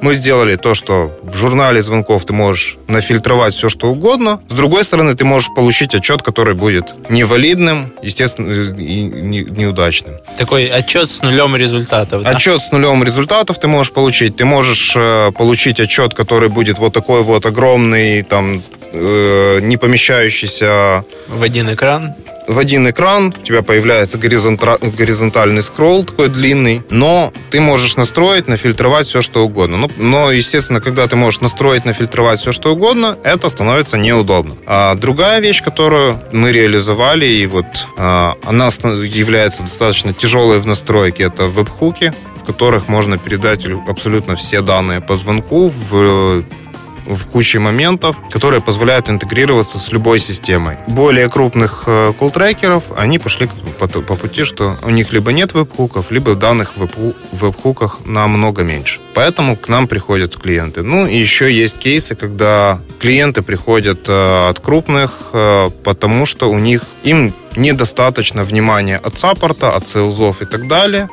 [0.02, 4.41] мы сделали то, что в журнале звонков ты можешь нафильтровать все, что угодно.
[4.49, 10.16] С другой стороны, ты можешь получить отчет, который будет невалидным, естественно, и неудачным.
[10.38, 12.24] Такой отчет с нулем результатов.
[12.24, 12.32] Да?
[12.32, 14.36] Отчет с нулем результатов ты можешь получить.
[14.36, 21.03] Ты можешь э, получить отчет, который будет вот такой вот огромный, там, э, не помещающийся...
[21.27, 22.13] В один экран?
[22.47, 29.07] В один экран у тебя появляется горизонтальный скролл такой длинный, но ты можешь настроить, нафильтровать
[29.07, 29.77] все, что угодно.
[29.77, 34.55] Но, но, естественно, когда ты можешь настроить, нафильтровать все, что угодно, это становится неудобно.
[34.65, 37.65] А другая вещь, которую мы реализовали, и вот
[37.97, 44.61] а, она является достаточно тяжелой в настройке, это веб-хуки, в которых можно передать абсолютно все
[44.61, 46.43] данные по звонку в
[47.06, 50.78] в куче моментов, которые позволяют интегрироваться с любой системой.
[50.88, 53.49] Более крупных э, колл-трекеров, они пошли
[53.80, 58.99] по, пути, что у них либо нет веб-хуков, либо данных в веб-хуках намного меньше.
[59.14, 60.84] Поэтому к нам приходят клиенты.
[60.84, 66.60] Ну и еще есть кейсы, когда клиенты приходят э, от крупных, э, потому что у
[66.60, 71.10] них им недостаточно внимания от саппорта, от сейлзов и так далее.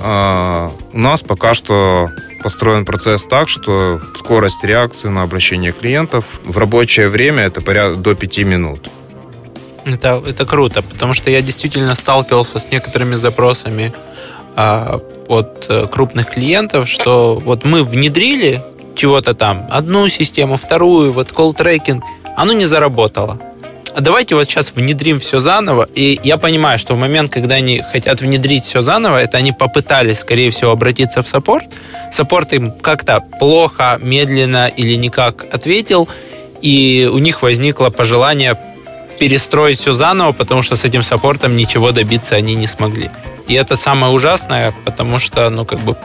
[0.00, 2.10] А, у нас пока что
[2.42, 8.14] построен процесс так, что скорость реакции на обращение клиентов в рабочее время это порядка до
[8.14, 8.88] 5 минут.
[9.84, 13.92] Это, это круто, потому что я действительно сталкивался с некоторыми запросами
[14.56, 18.60] а, от э, крупных клиентов, что вот мы внедрили
[18.96, 22.02] чего-то там, одну систему, вторую, вот колл-трекинг,
[22.36, 23.38] оно не заработало.
[23.96, 25.88] Давайте вот сейчас внедрим все заново.
[25.94, 30.20] И я понимаю, что в момент, когда они хотят внедрить все заново, это они попытались,
[30.20, 31.66] скорее всего, обратиться в саппорт.
[32.12, 36.08] Саппорт им как-то плохо, медленно или никак ответил,
[36.62, 38.58] и у них возникло пожелание
[39.18, 43.10] перестроить все заново, потому что с этим саппортом ничего добиться они не смогли.
[43.48, 45.96] И это самое ужасное, потому что, ну, как бы,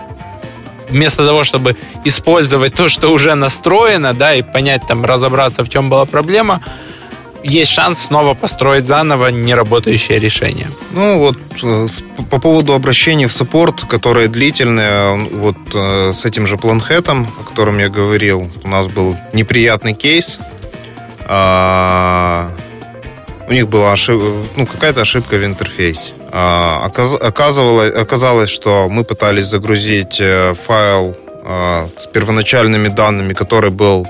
[0.89, 1.75] вместо того, чтобы
[2.05, 6.63] использовать то, что уже настроено, да, и понять, там, разобраться, в чем была проблема,
[7.43, 10.69] есть шанс снова построить заново неработающее решение.
[10.91, 11.87] Ну вот э,
[12.29, 17.79] по поводу обращений в саппорт, которое длительное, вот э, с этим же планхетом, о котором
[17.79, 20.39] я говорил, у нас был неприятный кейс.
[21.25, 22.49] А,
[23.47, 24.25] у них была ошибка,
[24.55, 26.13] ну, какая-то ошибка в интерфейсе.
[26.31, 31.17] А, оказывалось, оказалось, что мы пытались загрузить э, файл
[31.97, 34.07] с первоначальными данными, который был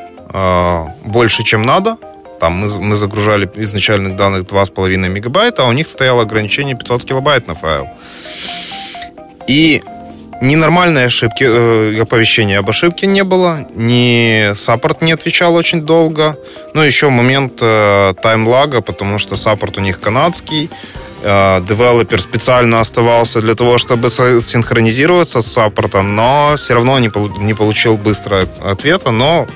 [1.03, 1.97] больше, чем надо–
[2.43, 7.47] там мы, мы загружали изначальных данных 2,5 мегабайта, а у них стояло ограничение 500 килобайт
[7.47, 7.87] на файл.
[9.47, 9.81] И
[10.41, 16.35] ни нормальной ошибки, э, оповещения об ошибке не было, ни саппорт не отвечал очень долго.
[16.73, 20.69] Ну, еще момент э, time lag -а, потому что саппорт у них канадский.
[21.21, 27.53] Э, девелопер специально оставался для того, чтобы синхронизироваться с саппортом, но все равно не, не
[27.53, 29.11] получил быстро ответа.
[29.11, 29.47] Но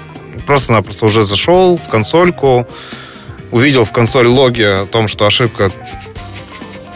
[0.48, 2.66] просто-напросто уже зашел в консольку,
[3.52, 5.72] увидел в консоль логи о том, что ошибка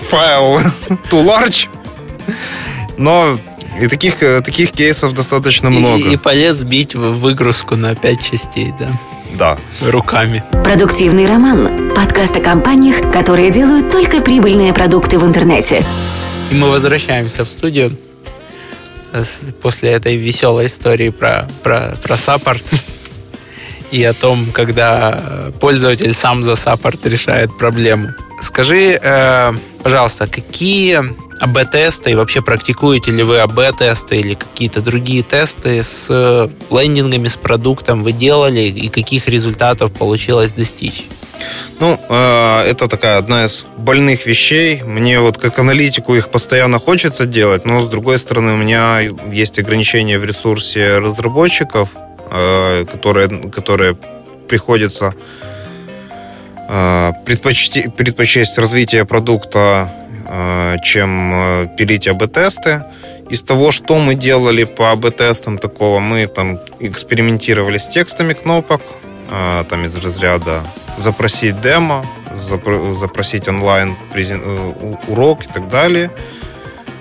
[0.09, 0.57] file
[1.11, 1.67] too large.
[2.97, 3.37] Но
[3.79, 6.03] и таких, таких кейсов достаточно много.
[6.03, 8.89] И, и полез бить в выгрузку на 5 частей, да?
[9.37, 9.57] Да.
[9.81, 10.43] Руками.
[10.63, 11.91] Продуктивный роман.
[11.95, 15.83] Подкаст о компаниях, которые делают только прибыльные продукты в интернете.
[16.51, 17.97] И мы возвращаемся в студию
[19.13, 19.23] э,
[19.61, 22.63] после этой веселой истории про, про, про саппорт
[23.91, 28.09] и о том, когда пользователь сам за саппорт решает проблему.
[28.41, 31.03] Скажи, э, пожалуйста, какие
[31.39, 36.07] АБ-тесты и вообще практикуете ли вы АБ-тесты или какие-то другие тесты с
[36.69, 41.05] лендингами, с продуктом вы делали и каких результатов получилось достичь?
[41.79, 44.83] Ну, э, это такая одна из больных вещей.
[44.83, 49.57] Мне вот как аналитику их постоянно хочется делать, но с другой стороны у меня есть
[49.57, 53.95] ограничения в ресурсе разработчиков, э, которые, которые
[54.47, 55.13] приходится
[56.69, 59.89] э, предпочесть, предпочесть развитие продукта,
[60.83, 62.85] чем пилить АБ-тесты.
[63.29, 68.81] Из того, что мы делали по АБ-тестам такого, мы там экспериментировали с текстами кнопок,
[69.29, 70.61] там из разряда
[70.97, 72.05] запросить демо,
[72.99, 74.73] запросить онлайн э,
[75.07, 76.09] урок и так далее.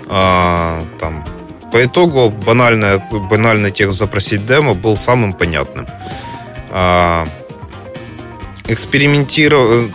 [0.07, 1.25] Там,
[1.71, 2.99] по итогу банальный,
[3.29, 5.87] банальный текст запросить демо был самым понятным.
[6.69, 7.27] А,
[8.67, 9.91] экспериментировали,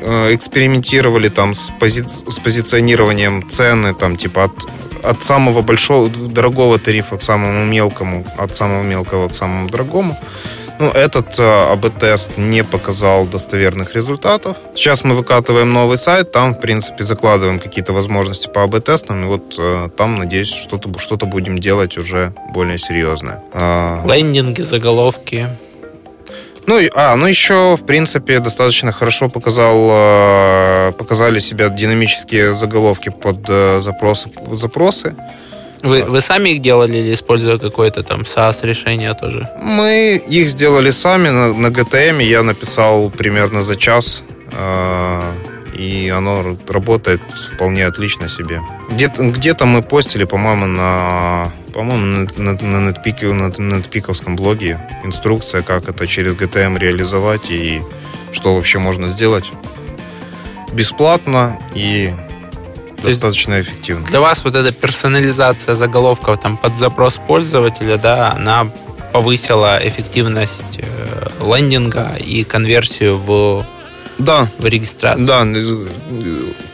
[0.00, 4.52] э, экспериментировали там с, пози, с позиционированием цены, там типа от,
[5.02, 10.16] от самого большого дорогого тарифа к самому мелкому, от самого мелкого к самому дорогому.
[10.78, 14.56] Ну, этот э, АБ-тест не показал достоверных результатов.
[14.76, 19.56] Сейчас мы выкатываем новый сайт, там, в принципе, закладываем какие-то возможности по АБ-тестам, и вот
[19.58, 23.42] э, там, надеюсь, что-то что будем делать уже более серьезное.
[23.52, 25.48] А, Лендинги, заголовки.
[26.66, 33.46] Ну, а, ну еще, в принципе, достаточно хорошо показал, э, показали себя динамические заголовки под
[33.82, 34.30] запросы.
[34.52, 35.16] запросы.
[35.82, 39.48] Вы, вы сами их делали или используя какое-то там SaaS решение тоже?
[39.62, 42.22] Мы их сделали сами на, на GTM.
[42.22, 44.22] Я написал примерно за час.
[44.52, 45.32] Э,
[45.78, 47.20] и оно работает
[47.54, 48.60] вполне отлично себе.
[48.90, 54.80] Где-то, где-то мы постили, по-моему, на по-моему, на, на, на, Netpeak, на, на Netpeak блоге
[55.04, 57.80] инструкция, как это через GTM реализовать и
[58.32, 59.52] что вообще можно сделать
[60.72, 62.12] бесплатно и
[63.02, 64.04] достаточно эффективно.
[64.06, 68.70] Для вас вот эта персонализация заголовков там под запрос пользователя, да, она
[69.12, 73.64] повысила эффективность э, лендинга и конверсию в,
[74.18, 74.48] да.
[74.58, 75.26] в регистрацию.
[75.26, 75.46] Да,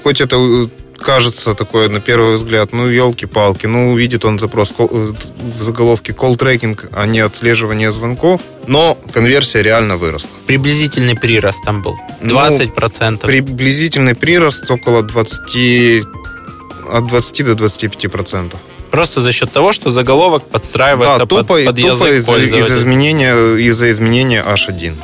[0.02, 0.66] хоть это э,
[0.98, 6.36] кажется такое на первый взгляд, ну, елки-палки, ну, увидит он запрос э, в заголовке call
[6.36, 10.30] tracking, а не отслеживание звонков, но конверсия реально выросла.
[10.46, 11.96] Приблизительный прирост там был?
[12.20, 13.10] 20%?
[13.10, 16.04] Ну, приблизительный прирост около 20,
[16.92, 18.56] от 20 до 25%.
[18.90, 22.78] Просто за счет того, что заголовок подстраивается да, тупо, под, под тупо язык из, из
[22.78, 24.94] изменения, из-за изменения H1.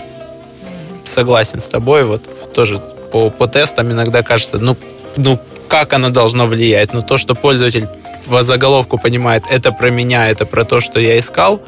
[1.04, 2.04] Согласен с тобой.
[2.04, 2.22] Вот
[2.54, 2.80] тоже
[3.10, 4.76] по, по тестам иногда кажется, ну,
[5.16, 6.92] ну как оно должно влиять.
[6.92, 7.88] Но то, что пользователь
[8.28, 11.60] по заголовку понимает, это про меня, это про то, что я искал,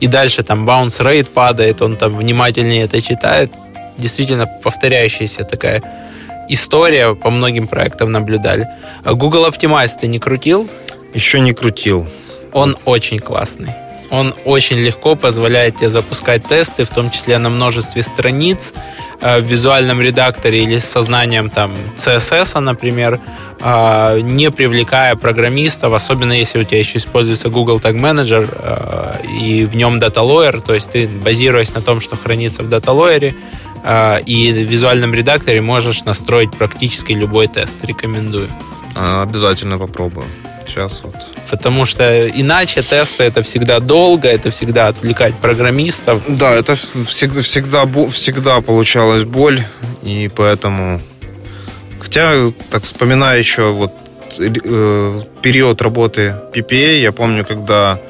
[0.00, 3.52] и дальше там bounce rate падает, он там внимательнее это читает,
[3.96, 5.82] действительно повторяющаяся такая
[6.48, 8.68] история по многим проектам наблюдали.
[9.04, 10.68] А Google Optimize ты не крутил?
[11.14, 12.06] Еще не крутил.
[12.52, 13.72] Он очень классный.
[14.10, 18.74] Он очень легко позволяет тебе запускать тесты, в том числе на множестве страниц,
[19.20, 23.20] э, в визуальном редакторе или с сознанием там CSS, например,
[23.60, 29.64] э, не привлекая программистов, особенно если у тебя еще используется Google Tag Manager э, и
[29.64, 33.34] в нем Data Lawyer, то есть ты, базируясь на том, что хранится в Data Lawyer,
[34.26, 37.84] и в визуальном редакторе можешь настроить практически любой тест.
[37.84, 38.50] Рекомендую.
[38.96, 40.26] Обязательно попробую.
[40.66, 41.14] Сейчас вот
[41.50, 46.22] потому что иначе тесты это всегда долго, это всегда отвлекать программистов.
[46.28, 49.62] Да, это всегда, всегда, всегда получалась боль,
[50.02, 51.00] и поэтому...
[52.00, 53.92] Хотя, так вспоминаю еще вот
[54.38, 58.00] э, период работы PPA, я помню, когда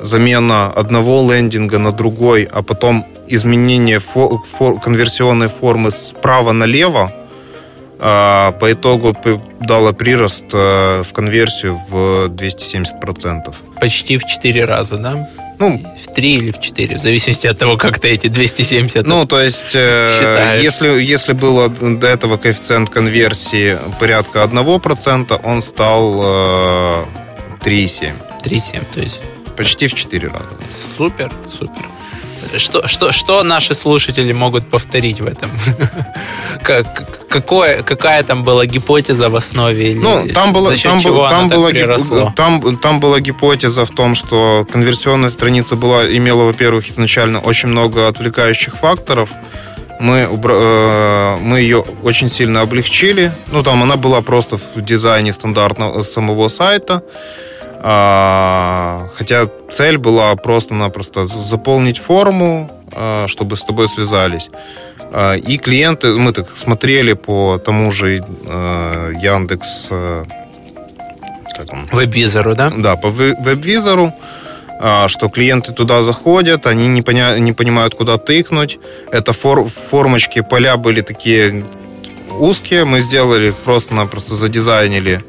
[0.00, 7.12] замена одного лендинга на другой, а потом изменение фор, фор, конверсионной формы справа налево,
[7.98, 9.16] по итогу
[9.60, 13.54] дала прирост э, в конверсию в 270%.
[13.80, 15.28] Почти в 4 раза, да?
[15.58, 19.26] Ну, в 3 или в 4, в зависимости от того, как ты эти 270 Ну,
[19.26, 27.04] то есть, э, если, если было до этого коэффициент конверсии порядка 1%, он стал э,
[27.64, 28.12] 3,7.
[28.44, 29.20] 3,7, то есть...
[29.56, 30.46] Почти в 4 раза.
[30.96, 31.84] Супер, супер.
[32.56, 35.50] Что, что, что наши слушатели могут повторить в этом?
[36.62, 39.92] как, какое, какая там была гипотеза в основе?
[39.92, 44.14] Или ну, там была, там, был, там, была гип, там, там была гипотеза в том,
[44.14, 49.30] что конверсионная страница была, имела, во-первых, изначально очень много отвлекающих факторов.
[50.00, 53.32] Мы, э, мы ее очень сильно облегчили.
[53.50, 57.02] Ну, там она была просто в дизайне стандартного самого сайта.
[57.80, 64.50] А, хотя цель была просто-напросто заполнить форму, а, чтобы с тобой связались.
[65.12, 69.88] А, и клиенты, мы так смотрели по тому же Яндекс...
[71.92, 72.70] Веб-визору, да?
[72.76, 74.12] Да, по веб-визору.
[75.08, 78.78] что клиенты туда заходят, они не, поня- не понимают, куда тыкнуть.
[79.10, 81.64] Это фор- формочки, поля были такие
[82.30, 82.84] узкие.
[82.84, 85.20] Мы сделали просто-напросто задизайнили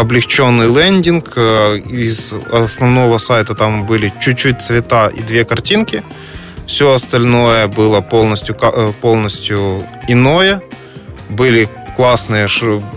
[0.00, 1.32] облегченный лендинг.
[1.36, 6.02] Э, из основного сайта там были чуть-чуть цвета и две картинки.
[6.66, 10.60] Все остальное было полностью, э, полностью иное.
[11.28, 12.46] Были классные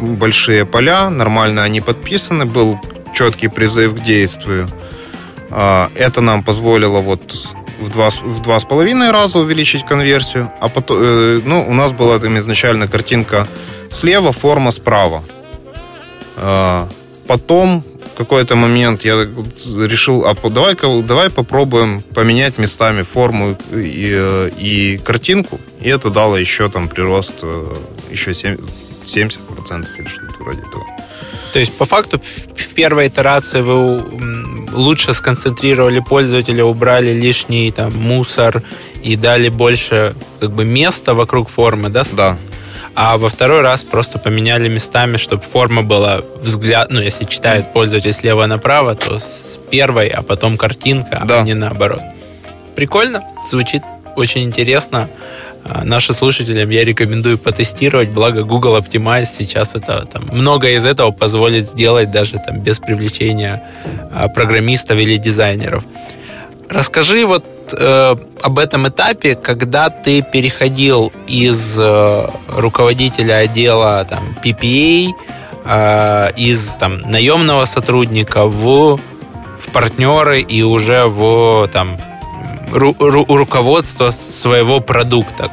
[0.02, 2.80] большие поля, нормально они подписаны, был
[3.14, 4.70] четкий призыв к действию.
[5.52, 7.48] А, это нам позволило вот
[7.80, 11.92] в два, в два с половиной раза увеличить конверсию, а потом, э, ну, у нас
[11.92, 13.48] была там изначально картинка
[13.90, 15.24] слева, форма справа.
[16.42, 16.90] А,
[17.28, 19.28] потом в какой-то момент я
[19.88, 26.70] решил, а давай, давай попробуем поменять местами форму и, и картинку, и это дало еще
[26.70, 27.66] там прирост э,
[28.10, 28.58] еще 7,
[29.04, 30.86] 70% или что-то вроде этого.
[31.54, 32.22] То есть, по факту,
[32.56, 34.04] в первой итерации вы
[34.72, 38.64] лучше сконцентрировали пользователя, убрали лишний там мусор
[39.02, 42.04] и дали больше как бы места вокруг формы, да?
[42.14, 42.38] Да.
[43.02, 48.12] А во второй раз просто поменяли местами, чтобы форма была взгляд, ну, если читает пользователь
[48.12, 49.24] слева направо, то с
[49.72, 51.40] первой, а потом картинка, да.
[51.40, 52.02] а не наоборот.
[52.76, 53.84] Прикольно, звучит
[54.18, 55.08] очень интересно.
[55.64, 61.12] А, нашим слушателям я рекомендую потестировать, благо Google Optimize сейчас это там, многое из этого
[61.12, 63.64] позволит сделать даже там без привлечения
[64.12, 65.86] а, программистов или дизайнеров.
[66.70, 75.10] Расскажи вот э, об этом этапе, когда ты переходил из э, руководителя отдела там, PPA,
[75.66, 81.98] э, из там, наемного сотрудника в, в партнеры и уже в там,
[82.72, 85.52] ру, ру, руководство своего продукта.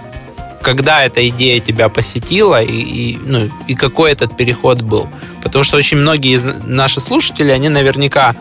[0.60, 5.08] Когда эта идея тебя посетила и, и, ну, и какой этот переход был?
[5.42, 8.34] Потому что очень многие из наших слушателей, они наверняка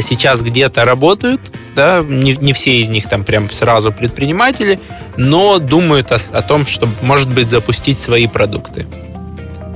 [0.00, 1.40] сейчас где-то работают,
[1.74, 4.78] да, не, не все из них там прям сразу предприниматели,
[5.16, 8.86] но думают о, о том, чтобы, может быть, запустить свои продукты.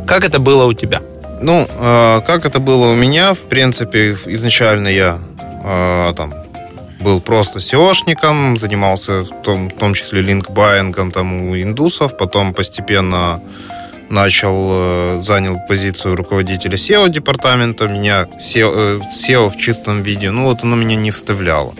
[0.06, 1.02] Как это было у тебя?
[1.40, 5.18] Ну, э, как это было у меня, в принципе, изначально я
[5.64, 6.34] э, там
[7.00, 13.40] был просто SEOшником, занимался в том, в том числе линкбайингом там у индусов, потом постепенно
[14.08, 20.44] начал, э, занял позицию руководителя SEO департамента, меня SEO, э, SEO в чистом виде, ну
[20.44, 21.74] вот оно меня не вставляло.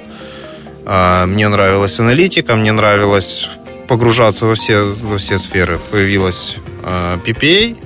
[0.85, 3.49] А, мне нравилась аналитика, мне нравилось
[3.89, 5.79] погружаться во все, во все сферы.
[5.91, 7.77] Появилась а, PPA,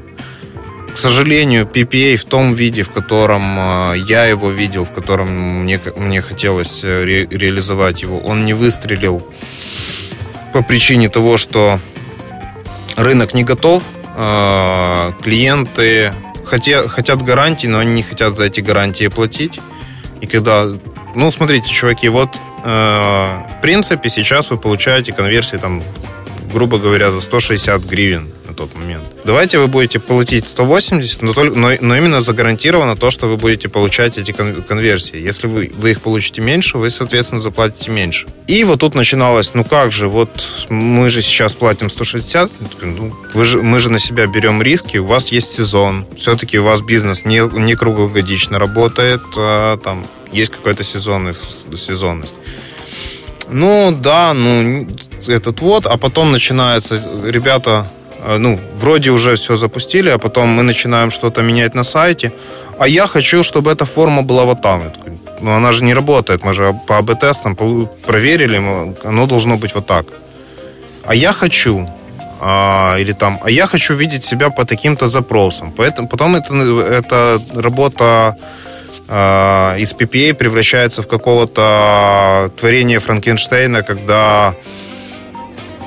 [0.93, 5.80] к сожалению, PPA в том виде, в котором э, я его видел, в котором мне,
[5.97, 9.26] мне хотелось э, ре, реализовать его, он не выстрелил
[10.53, 11.80] по причине того, что
[12.97, 13.82] рынок не готов,
[14.15, 16.13] клиенты
[16.45, 19.61] хотят, хотят гарантий, но они не хотят за эти гарантии платить.
[20.21, 20.67] И когда,
[21.15, 25.83] ну, смотрите, чуваки, вот в принципе сейчас вы получаете конверсии там,
[26.53, 29.05] грубо говоря, за 160 гривен на тот момент.
[29.25, 33.69] Давайте вы будете платить 180, но, только, но, но именно загарантировано то, что вы будете
[33.69, 35.17] получать эти конверсии.
[35.17, 38.27] Если вы, вы их получите меньше, вы, соответственно, заплатите меньше.
[38.47, 40.29] И вот тут начиналось, ну как же, вот
[40.69, 42.51] мы же сейчас платим 160,
[42.83, 46.65] ну, вы же, мы же на себя берем риски, у вас есть сезон, все-таки у
[46.65, 52.35] вас бизнес не, не круглогодично работает, а, там есть какая-то сезонность.
[53.49, 54.87] Ну да, ну
[55.27, 57.91] этот вот, а потом начинается, ребята
[58.39, 62.33] ну, вроде уже все запустили, а потом мы начинаем что-то менять на сайте,
[62.79, 64.93] а я хочу, чтобы эта форма была вот там.
[65.41, 67.57] Ну, она же не работает, мы же по АБ-тестам
[68.07, 68.61] проверили,
[69.05, 70.07] оно должно быть вот так.
[71.05, 71.89] А я хочу,
[72.41, 75.73] а, или там, а я хочу видеть себя по таким-то запросам.
[75.77, 78.37] Поэтому, потом это, эта работа
[79.09, 84.55] а, из PPA превращается в какого-то творения Франкенштейна, когда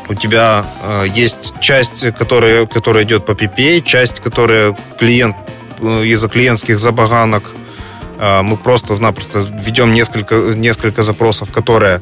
[0.10, 5.36] у тебя э, есть часть, которая, которая идет по PPA, часть, которая клиент
[5.82, 7.44] э, из-за клиентских забаганок
[8.18, 12.02] э, мы просто-напросто введем несколько, несколько запросов, которые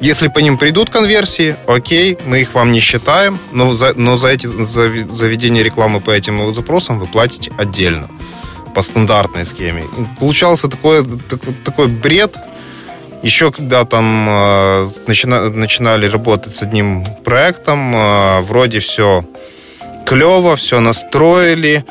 [0.00, 4.28] если по ним придут конверсии, окей, мы их вам не считаем, но за, но за
[4.28, 8.08] эти за, за ведение рекламы по этим запросам вы платите отдельно
[8.74, 9.84] по стандартной схеме.
[10.18, 12.36] Получался такой, такой, такой бред,
[13.24, 19.24] еще когда там э, начина, начинали работать с одним проектом, э, вроде все
[20.04, 21.84] клево, все настроили,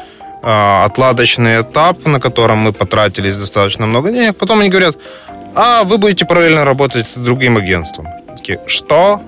[0.44, 4.38] э, отладочный этап, на котором мы потратились достаточно много денег.
[4.38, 4.96] Потом они говорят,
[5.56, 8.08] а вы будете параллельно работать с другим агентством.
[8.38, 9.22] Такие, что?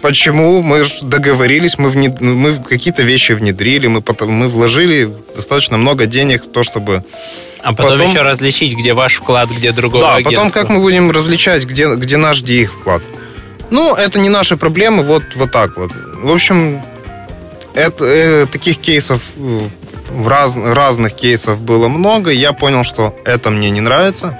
[0.00, 0.62] Почему?
[0.62, 2.20] Мы договорились, мы, внед...
[2.20, 4.30] мы какие-то вещи внедрили, мы, потом...
[4.30, 7.04] мы вложили достаточно много денег в то, чтобы...
[7.62, 8.08] А потом, потом...
[8.08, 10.36] еще различить, где ваш вклад, где другой Да, агентства.
[10.36, 13.02] потом как мы будем различать, где, где наш, где их вклад.
[13.70, 15.90] Ну, это не наши проблемы, вот, вот так вот.
[16.22, 16.80] В общем,
[17.74, 22.30] это, э, таких кейсов в раз, разных кейсов было много.
[22.30, 24.38] Я понял, что это мне не нравится.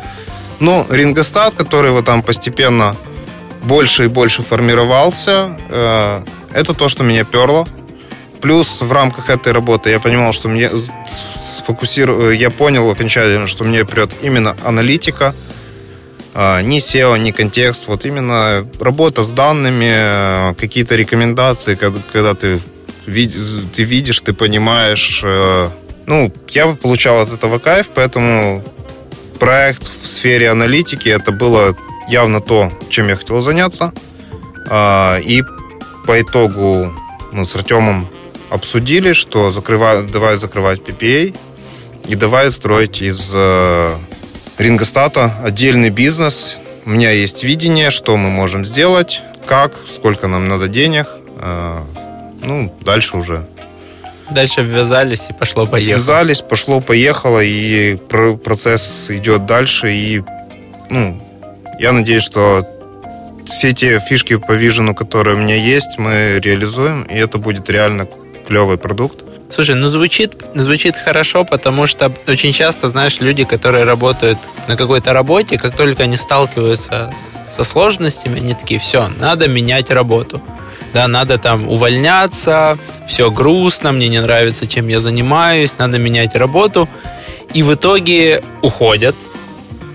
[0.61, 2.97] Но рингостат, который вот там постепенно
[3.63, 6.23] больше и больше формировался, э,
[6.53, 7.67] это то, что меня перло.
[8.41, 10.71] Плюс в рамках этой работы я понимал, что мне
[11.09, 15.35] сфокусирую, я понял окончательно, что мне прет именно аналитика,
[16.35, 22.61] э, ни SEO, ни контекст, вот именно работа с данными, э, какие-то рекомендации, когда, ты,
[23.75, 25.21] ты видишь, ты понимаешь.
[25.25, 25.69] Э,
[26.07, 28.63] ну, я получал от этого кайф, поэтому
[29.39, 31.77] проект в сфере аналитики это было
[32.09, 33.93] явно то, чем я хотел заняться.
[34.69, 35.43] А, и
[36.07, 36.93] по итогу
[37.33, 38.09] мы с Артемом
[38.51, 41.37] обсудили, что закрывай, давай закрывать PPA
[42.07, 43.97] и давай строить из э,
[44.57, 46.61] Рингостата отдельный бизнес.
[46.87, 51.07] У меня есть видение, что мы можем сделать, как, сколько нам надо денег.
[51.37, 51.81] Э,
[52.43, 53.47] ну, дальше уже.
[54.31, 55.97] Дальше ввязались и пошло-поехало.
[55.97, 59.91] Ввязались, пошло-поехало, и процесс идет дальше.
[59.93, 60.23] И
[60.91, 61.21] ну,
[61.79, 62.67] я надеюсь, что
[63.47, 68.07] все те фишки по вижену, которые у меня есть, мы реализуем, и это будет реально
[68.47, 69.25] клевый продукт.
[69.51, 75.15] Слушай, ну звучит, звучит хорошо, потому что очень часто, знаешь, люди, которые работают на какой-то
[75.15, 77.13] работе, как только они сталкиваются
[77.57, 80.43] со сложностями, они такие, все, надо менять работу.
[80.93, 86.89] Да, надо там увольняться, все грустно, мне не нравится, чем я занимаюсь, надо менять работу.
[87.55, 89.15] И в итоге уходят,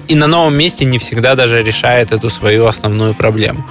[0.08, 3.66] и на новом месте не всегда даже решает эту свою основную проблему.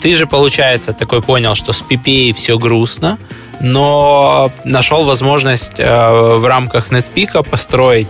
[0.00, 3.18] Ты же, получается, такой понял, что с PPA все грустно,
[3.60, 8.08] но нашел возможность э, в рамках NetPeak построить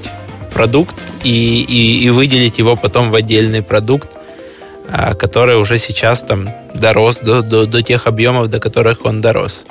[0.53, 4.09] продукт и, и, и выделить его потом в отдельный продукт,
[4.89, 9.65] э, который уже сейчас там дорос до, до, до тех объемов, до которых он дорос.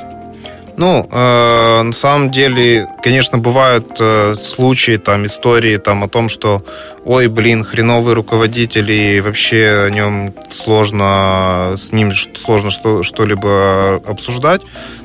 [0.78, 6.64] Ну, э, на самом деле, конечно, бывают э, случаи, там, истории там, о том, что,
[7.06, 14.64] ой, блин, хреновый руководитель, и вообще о нем сложно, с ним сложно что, что-либо обсуждать.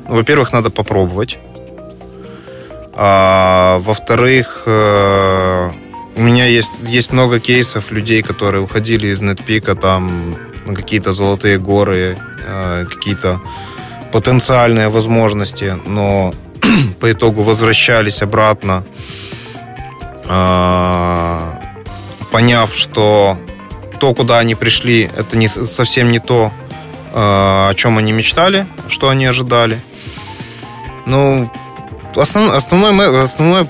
[0.08, 1.38] Ну, во-первых, надо попробовать.
[2.94, 5.70] А, во-вторых, э,
[6.16, 10.34] у меня есть, есть много кейсов людей, которые уходили из NetPeak там
[10.66, 13.40] на какие-то золотые горы, э, какие-то
[14.12, 16.34] потенциальные возможности, но
[17.00, 18.84] по итогу возвращались обратно,
[20.28, 21.58] а,
[22.30, 23.36] поняв, что
[23.98, 26.52] то, куда они пришли, это не, совсем не то,
[27.12, 29.80] а, о чем они мечтали, что они ожидали.
[31.06, 31.50] Ну,
[32.16, 33.68] основ, основное, основное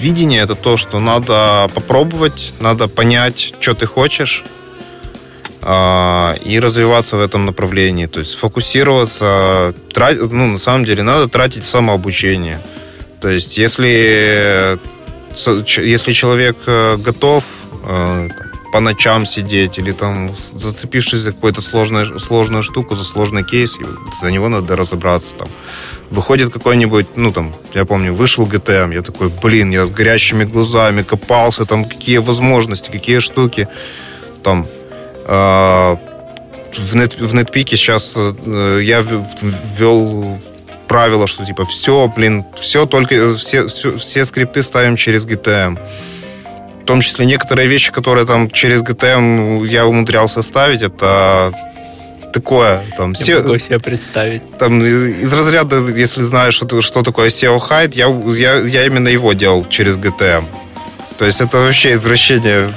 [0.00, 4.44] видение это то, что надо попробовать, надо понять, что ты хочешь,
[5.64, 8.06] и развиваться в этом направлении.
[8.06, 12.60] То есть фокусироваться, трать, ну, на самом деле, надо тратить самообучение.
[13.20, 14.78] То есть если,
[15.80, 17.44] если человек э, готов
[17.84, 18.28] э,
[18.72, 23.78] по ночам сидеть или там зацепившись за какую-то сложную, сложную штуку, за сложный кейс,
[24.20, 25.48] за него надо разобраться там.
[26.10, 31.02] Выходит какой-нибудь, ну там, я помню, вышел GTM, я такой, блин, я с горящими глазами
[31.02, 33.68] копался, там какие возможности, какие штуки,
[34.42, 34.81] там а,
[35.26, 40.38] в, нет, в NetPeak сейчас э, я ввел
[40.88, 45.78] правило, что типа все, блин, все только все, все, все скрипты ставим через GTM.
[46.82, 51.52] В том числе некоторые вещи, которые там через GTM я умудрялся ставить, это
[52.32, 52.82] такое.
[52.96, 54.42] Там, я SEO, могу себе представить.
[54.58, 59.32] Там, из разряда, если знаешь, что, что такое SEO Hide, я, я, я именно его
[59.32, 60.44] делал через GTM.
[61.18, 62.68] То есть это вообще извращение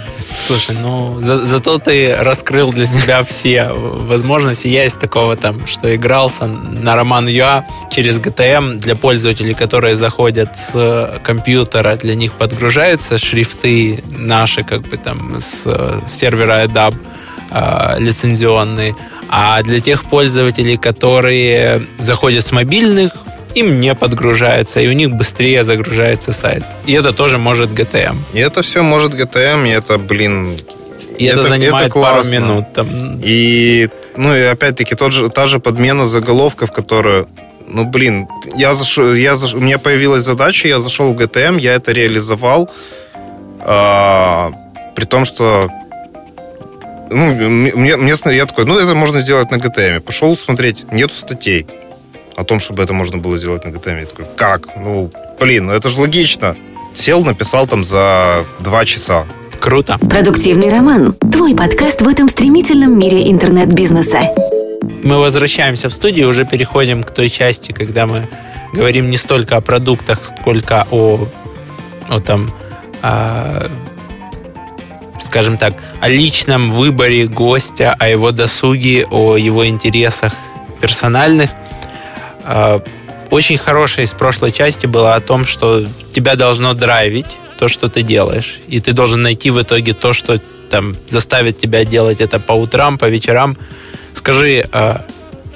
[0.45, 4.67] Слушай, ну за, зато ты раскрыл для себя все возможности.
[4.67, 10.57] Я из такого там, что игрался на Роман Юа через GTM для пользователей, которые заходят
[10.57, 15.65] с компьютера, для них подгружаются шрифты наши, как бы там с,
[16.07, 16.95] сервера EDAB
[17.51, 18.95] э, лицензионные.
[19.29, 23.13] А для тех пользователей, которые заходят с мобильных
[23.55, 26.63] им не подгружается, и у них быстрее загружается сайт.
[26.85, 28.17] И это тоже может GTM.
[28.33, 30.59] И это все может GTM, и это, блин...
[31.17, 32.73] И это, это занимает это пару минут.
[32.73, 33.21] Там.
[33.23, 33.87] И,
[34.17, 37.27] ну, и опять-таки, тот же, та же подмена заголовков, которую
[37.67, 39.53] ну, блин, я зашел, я заш...
[39.55, 42.69] у меня появилась задача, я зашел в GTM, я это реализовал,
[43.61, 44.51] а,
[44.95, 45.69] при том, что
[47.09, 50.01] ну, мне, мне, я такой, ну, это можно сделать на GTM.
[50.01, 51.65] Пошел смотреть, нету статей
[52.35, 53.99] о том, чтобы это можно было сделать на GTM.
[54.01, 54.75] Я такой, как?
[54.75, 55.09] Ну,
[55.39, 56.55] блин, ну это же логично.
[56.93, 59.25] Сел, написал там за два часа.
[59.59, 59.97] Круто.
[59.97, 61.13] Продуктивный роман.
[61.31, 64.19] Твой подкаст в этом стремительном мире интернет-бизнеса.
[65.03, 68.27] Мы возвращаемся в студию, уже переходим к той части, когда мы
[68.73, 71.27] говорим не столько о продуктах, сколько о,
[72.09, 72.51] о там,
[73.01, 73.67] о,
[75.21, 80.33] скажем так, о личном выборе гостя, о его досуге, о его интересах
[80.81, 81.49] персональных.
[82.45, 82.81] А,
[83.31, 88.01] очень хорошая из прошлой части была о том, что тебя должно драйвить то, что ты
[88.01, 88.59] делаешь.
[88.67, 90.39] И ты должен найти в итоге то, что
[90.69, 93.57] там заставит тебя делать это по утрам, по вечерам.
[94.13, 95.05] Скажи, а,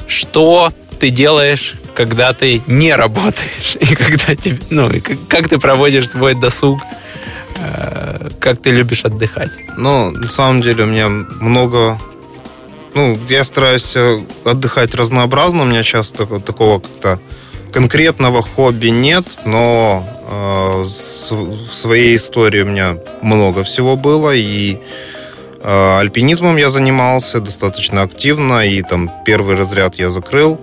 [0.08, 3.76] что ты делаешь, когда ты не работаешь?
[3.80, 4.90] И когда тебе, ну,
[5.28, 6.80] как ты проводишь свой досуг?
[7.58, 9.52] А, как ты любишь отдыхать?
[9.78, 12.00] Ну, на самом деле у меня много
[12.94, 15.64] ну, я стараюсь э, отдыхать разнообразно.
[15.64, 17.20] У меня часто такого, как-то
[17.72, 24.80] конкретного хобби нет, но э, в своей истории у меня много всего было, и
[25.62, 30.60] э, альпинизмом я занимался достаточно активно, и там первый разряд я закрыл.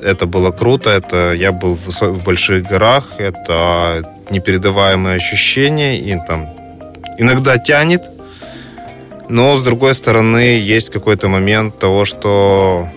[0.00, 6.46] Это было круто, это я был в больших горах, это непередаваемые ощущения, и там
[7.16, 8.02] иногда тянет,
[9.28, 12.88] но, с другой стороны, есть какой-то момент того, что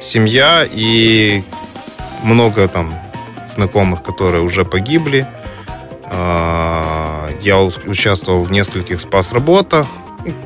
[0.00, 1.42] семья и
[2.22, 2.94] много там
[3.54, 5.26] знакомых, которые уже погибли.
[6.04, 9.86] А, я участвовал в нескольких спас-работах.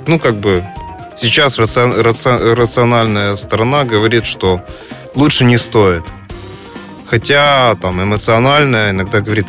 [0.07, 0.65] Ну, как бы
[1.17, 4.61] сейчас рациональная сторона говорит, что
[5.15, 6.05] лучше не стоит.
[7.07, 9.47] Хотя там эмоциональная иногда говорит,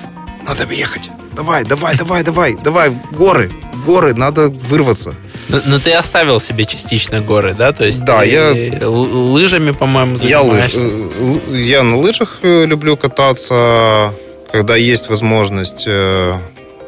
[0.47, 1.11] надо ехать.
[1.33, 3.51] Давай, давай, давай, давай, давай, горы,
[3.85, 5.13] горы, надо вырваться.
[5.51, 7.73] Но, но ты оставил себе частично горы, да?
[7.73, 8.53] То есть да, я
[8.87, 10.79] лыжами, по-моему, занимаешься.
[10.79, 14.13] Я, лыж, э, я на лыжах э, люблю кататься,
[14.51, 16.37] когда есть возможность э,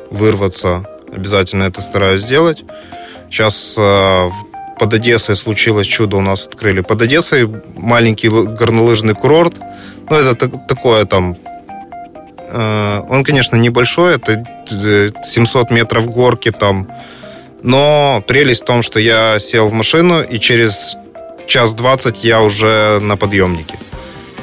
[0.09, 2.63] вырваться, обязательно это стараюсь сделать.
[3.29, 3.75] Сейчас
[4.79, 9.55] под Одессой случилось чудо, у нас открыли под Одессой маленький горнолыжный курорт.
[10.09, 11.37] Ну, это такое там...
[12.53, 14.45] Он, конечно, небольшой, это
[15.23, 16.87] 700 метров горки там,
[17.63, 20.95] но прелесть в том, что я сел в машину, и через
[21.47, 23.75] час двадцать я уже на подъемнике.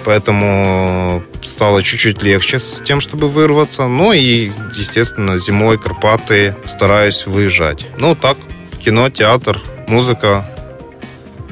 [0.05, 3.87] Поэтому стало чуть-чуть легче с тем, чтобы вырваться.
[3.87, 7.87] Ну и, естественно, зимой Карпаты стараюсь выезжать.
[7.99, 8.39] Ну так,
[8.83, 10.49] кино, театр, музыка,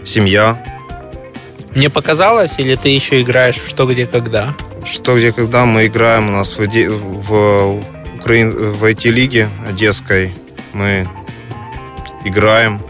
[0.04, 0.58] семья.
[1.74, 4.54] Мне показалось, или ты еще играешь «Что, где, когда»?
[4.86, 7.84] «Что, где, когда» мы играем у нас в, в,
[8.16, 8.72] Украин...
[8.72, 10.32] в IT-лиге одесской.
[10.72, 11.06] Мы
[12.28, 12.80] играем.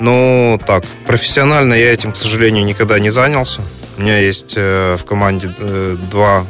[0.00, 3.60] Ну, так, профессионально я этим, к сожалению, никогда не занялся.
[3.96, 6.44] У меня есть э, в команде э, два,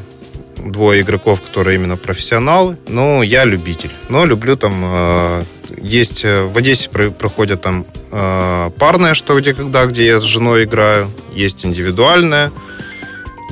[0.56, 2.78] двое игроков, которые именно профессионалы.
[2.88, 3.92] Но я любитель.
[4.08, 4.74] Но люблю там...
[4.82, 5.42] Э,
[5.80, 11.10] есть в Одессе проходят там парное «Что, где, когда», где я с женой играю.
[11.34, 12.52] Есть индивидуальное.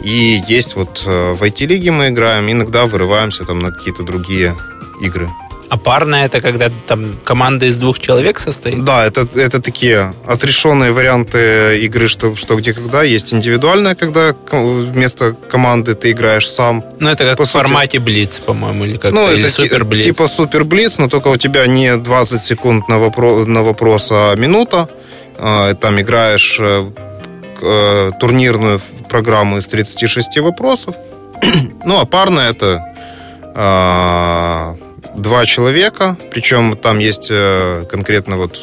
[0.04, 2.50] И есть вот в IT-лиге мы играем.
[2.50, 4.54] Иногда вырываемся там на какие-то другие
[5.00, 5.28] игры.
[5.72, 8.84] А парная это когда там команда из двух человек состоит?
[8.84, 13.02] Да, это, это такие отрешенные варианты игры, что, что где когда.
[13.02, 16.84] Есть индивидуальная, когда вместо команды ты играешь сам.
[17.00, 17.56] Ну, это как По в сути...
[17.56, 20.04] формате Блиц, по-моему, или как ну, или это Супер Блиц.
[20.04, 23.46] Типа Супер Блиц, но только у тебя не 20 секунд на, вопро...
[23.46, 24.90] на вопрос, а минута.
[25.38, 26.90] А, там играешь э,
[27.62, 28.78] э, турнирную
[29.08, 30.94] программу из 36 вопросов.
[31.86, 32.78] ну, а парная это
[35.14, 38.58] два человека, причем там есть э, конкретно вот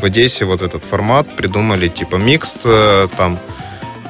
[0.00, 3.38] в Одессе вот этот формат придумали, типа микст, э, там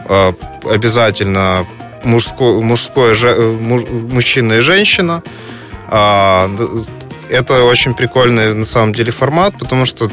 [0.09, 0.33] э,
[0.71, 1.67] обязательно
[2.05, 3.15] мужское, мужское
[3.59, 5.23] мужчина и женщина.
[5.89, 6.51] А,
[7.29, 10.11] это очень прикольный на самом деле формат, потому что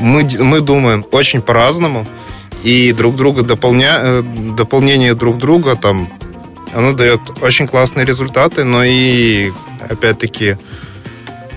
[0.00, 2.06] мы, мы думаем очень по-разному,
[2.62, 4.22] и друг друга дополня,
[4.56, 6.08] дополнение друг друга там
[6.74, 9.52] оно дает очень классные результаты, но и
[9.88, 10.56] опять-таки,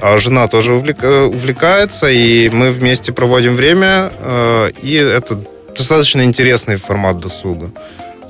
[0.02, 5.40] а жена тоже увлекается, и мы вместе проводим время, э, и это
[5.76, 7.72] достаточно интересный формат досуга.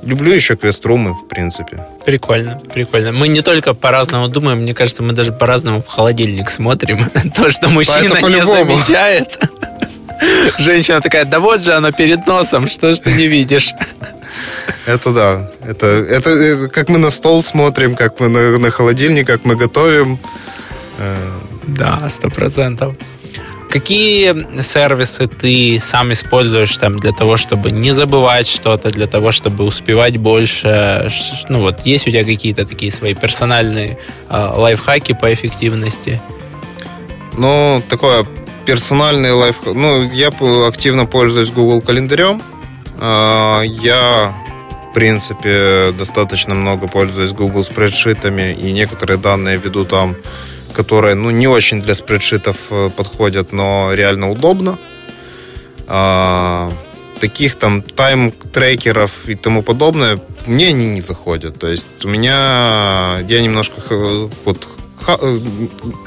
[0.02, 1.84] Люблю еще квеструмы, в принципе.
[2.06, 3.12] Прикольно, прикольно.
[3.12, 7.10] Мы не только по-разному думаем, мне кажется, мы даже по-разному в холодильник смотрим.
[7.34, 9.38] То, что мужчина не замечает.
[10.58, 13.72] Женщина такая, да вот же оно перед носом, что ж ты не видишь?
[14.86, 15.50] Это да.
[15.66, 19.56] Это, это, это как мы на стол смотрим, как мы на, на холодильник, как мы
[19.56, 20.18] готовим.
[20.98, 21.16] Э,
[21.66, 22.94] Да, сто процентов.
[23.70, 29.64] Какие сервисы ты сам используешь там для того, чтобы не забывать что-то, для того, чтобы
[29.64, 31.10] успевать больше?
[31.50, 33.98] Ну вот, есть у тебя какие-то такие свои персональные
[34.30, 36.18] э, лайфхаки по эффективности?
[37.36, 38.26] Ну, такое
[38.64, 39.74] персональный лайфхак.
[39.74, 40.28] Ну, я
[40.66, 42.42] активно пользуюсь Google календарем.
[42.98, 44.34] А, я,
[44.90, 50.16] в принципе, достаточно много пользуюсь Google спредшитами и некоторые данные веду там
[50.78, 54.78] которые, ну, не очень для спредшитов э, подходят, но реально удобно.
[55.88, 56.70] А,
[57.20, 61.58] таких там тайм-трекеров и тому подобное мне они не заходят.
[61.58, 63.80] То есть у меня я немножко
[64.44, 64.68] вот
[65.00, 65.38] ха, э,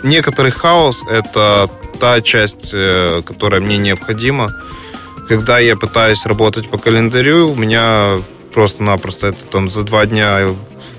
[0.03, 1.69] некоторый хаос это
[1.99, 4.53] та часть, э, которая мне необходима.
[5.31, 8.17] Когда я пытаюсь работать по календарю, у меня
[8.53, 10.53] просто-напросто это там за два дня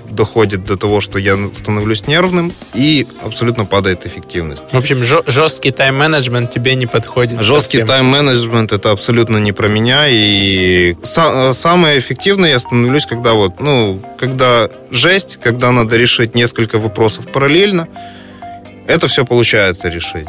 [0.09, 4.63] доходит до того, что я становлюсь нервным, и абсолютно падает эффективность.
[4.71, 7.41] В общем, жесткий тайм-менеджмент тебе не подходит.
[7.41, 14.01] Жесткий тайм-менеджмент это абсолютно не про меня, и самое эффективное я становлюсь, когда вот, ну,
[14.17, 17.87] когда жесть, когда надо решить несколько вопросов параллельно,
[18.87, 20.27] это все получается решить.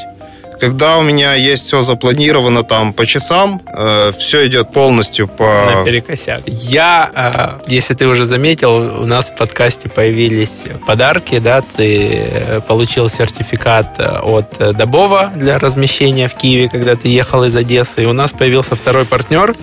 [0.60, 5.66] Когда у меня есть все запланировано там по часам, э, все идет полностью по...
[5.74, 6.42] Наперекосяк.
[6.46, 12.60] Я, э, если ты уже заметил, у нас в подкасте появились подарки, да, ты э,
[12.60, 18.04] получил сертификат э, от э, Добова для размещения в Киеве, когда ты ехал из Одессы,
[18.04, 19.54] и у нас появился второй партнер,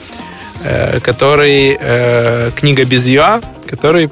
[0.64, 4.10] э, который э, книга без ЮА, который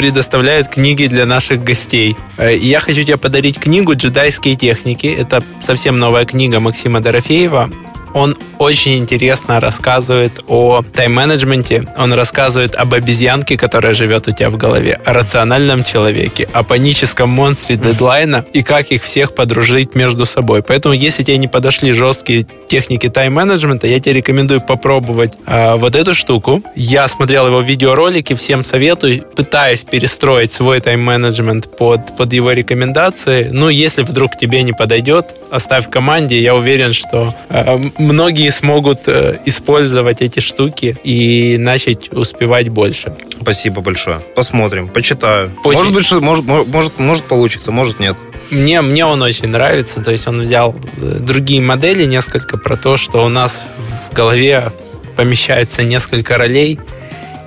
[0.00, 2.16] предоставляет книги для наших гостей.
[2.38, 5.06] Э, я хочу тебе подарить книгу «Джедайские техники».
[5.06, 7.70] Это совсем новая книга Максима Дорофеева.
[8.14, 11.86] Он очень интересно рассказывает о тайм-менеджменте.
[11.96, 17.30] Он рассказывает об обезьянке, которая живет у тебя в голове, о рациональном человеке, о паническом
[17.30, 20.62] монстре дедлайна и как их всех подружить между собой.
[20.62, 26.14] Поэтому, если тебе не подошли жесткие техники тайм-менеджмента, я тебе рекомендую попробовать э, вот эту
[26.14, 26.62] штуку.
[26.76, 29.24] Я смотрел его видеоролики, всем советую.
[29.36, 33.48] Пытаюсь перестроить свой тайм-менеджмент под, под его рекомендации.
[33.50, 36.40] Ну, если вдруг тебе не подойдет, оставь команде.
[36.40, 43.14] Я уверен, что э, многие смогут э, использовать эти штуки и начать успевать больше.
[43.40, 44.20] Спасибо большое.
[44.34, 45.50] Посмотрим, почитаю.
[45.64, 45.78] Очень...
[45.78, 48.16] Может быть, что, может, может, может получится, может нет.
[48.50, 50.02] Мне, мне он очень нравится.
[50.02, 53.62] То есть он взял э, другие модели несколько про то, что у нас
[54.10, 54.72] в голове
[55.16, 56.80] помещается несколько ролей.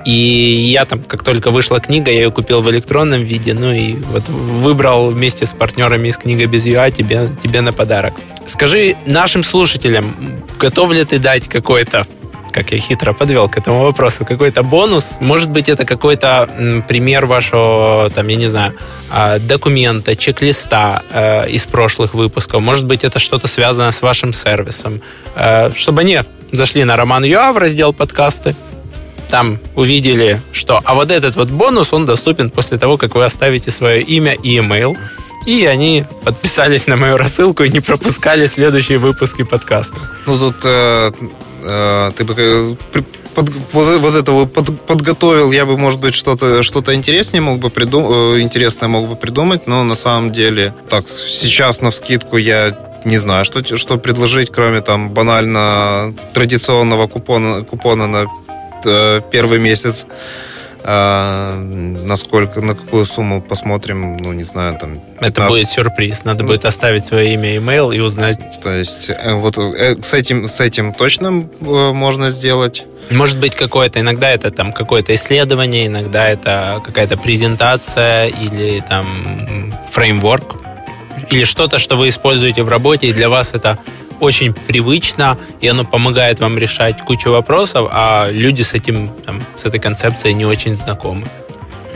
[0.06, 3.94] И я там, как только вышла книга, я ее купил в электронном виде, ну и
[3.94, 8.14] вот выбрал вместе с партнерами из книга без ЮА тебе, тебе на подарок.
[8.46, 10.14] Скажи нашим слушателям,
[10.60, 12.06] готов ли ты дать какой-то
[12.54, 15.18] как я хитро подвел к этому вопросу, какой-то бонус.
[15.20, 16.48] Может быть, это какой-то
[16.88, 18.76] пример вашего, там, я не знаю,
[19.10, 22.62] а, документа, чек-листа э, из прошлых выпусков.
[22.62, 25.02] Может быть, это что-то связано с вашим сервисом.
[25.36, 26.20] Э, чтобы они
[26.52, 28.56] зашли на Роман Юа в раздел подкасты,
[29.34, 33.72] там увидели, что а вот этот вот бонус, он доступен после того, как вы оставите
[33.72, 34.96] свое имя и email.
[35.48, 39.98] И они подписались на мою рассылку и не пропускали следующие выпуски подкаста.
[40.28, 41.12] Ну, тут э,
[41.64, 42.76] э, ты бы э,
[43.34, 47.72] под, вот, вот это под, подготовил, я бы, может быть, что-то что интереснее мог бы
[47.72, 52.78] придумать, э, интересное мог бы придумать, но на самом деле, так, сейчас на вскидку я
[53.04, 58.28] не знаю, что, что предложить, кроме там банально традиционного купона, купона на
[58.84, 60.06] первый месяц.
[60.86, 65.00] А, насколько, на какую сумму посмотрим, ну, не знаю, там...
[65.22, 65.30] 15.
[65.30, 66.26] Это будет сюрприз.
[66.26, 68.60] Надо будет оставить свое имя и имейл и узнать.
[68.62, 71.28] То есть, э, вот э, с этим, с этим точно
[71.62, 72.84] э, можно сделать.
[73.12, 80.56] Может быть, какое-то, иногда это там какое-то исследование, иногда это какая-то презентация или там фреймворк,
[81.30, 83.78] или что-то, что вы используете в работе, и для вас это
[84.24, 89.66] очень привычно, и оно помогает вам решать кучу вопросов, а люди с этим, там, с
[89.66, 91.28] этой концепцией не очень знакомы.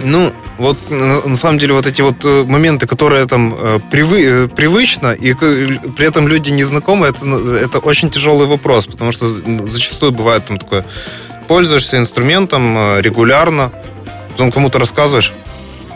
[0.03, 4.47] Ну, вот на самом деле вот эти вот э, моменты, которые там э, привы, э,
[4.47, 9.27] привычно, и при этом люди не знакомы, это, это очень тяжелый вопрос, потому что
[9.67, 10.85] зачастую бывает там такое,
[11.47, 13.71] пользуешься инструментом регулярно,
[14.31, 15.33] потом кому-то рассказываешь,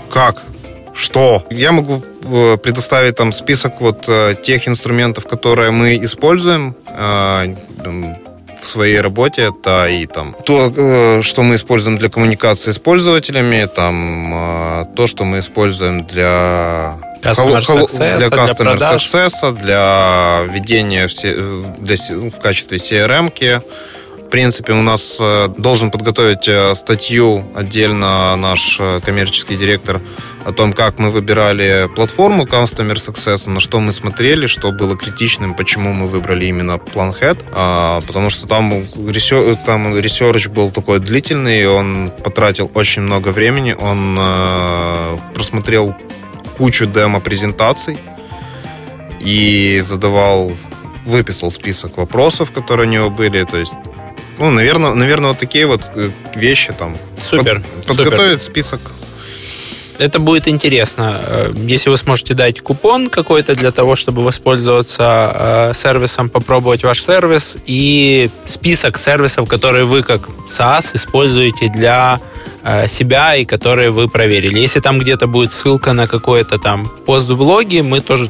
[0.09, 0.41] как,
[0.93, 1.43] что?
[1.49, 7.55] Я могу э, предоставить там список вот э, тех инструментов, которые мы используем э,
[8.59, 9.49] в своей работе.
[9.49, 15.39] Это и там то, что мы используем для коммуникации с пользователями, там то, что мы
[15.39, 21.34] используем для Customer success, для customer для success, для ведения все,
[21.77, 23.61] для, в качестве CRM-ки,
[24.31, 30.01] принципе, у нас э, должен подготовить э, статью отдельно наш э, коммерческий директор
[30.45, 35.53] о том, как мы выбирали платформу Customer Success, на что мы смотрели, что было критичным,
[35.53, 41.67] почему мы выбрали именно Planhat, а, потому что там, research, там research был такой длительный,
[41.67, 45.95] он потратил очень много времени, он а, просмотрел
[46.57, 47.97] кучу демо-презентаций
[49.19, 50.53] и задавал,
[51.05, 53.73] выписал список вопросов, которые у него были, то есть
[54.41, 56.97] ну, наверное, наверное, вот такие вот э, вещи там.
[57.19, 57.61] Супер.
[57.85, 58.80] Под, подготовить список
[59.99, 61.22] это будет интересно.
[61.23, 67.03] Э, если вы сможете дать купон какой-то для того, чтобы воспользоваться э, сервисом, попробовать ваш
[67.03, 72.19] сервис и список сервисов, которые вы как SaaS используете для
[72.85, 74.59] себя и которые вы проверили.
[74.59, 78.30] Если там где-то будет ссылка на какой-то там пост в блоге, мы тоже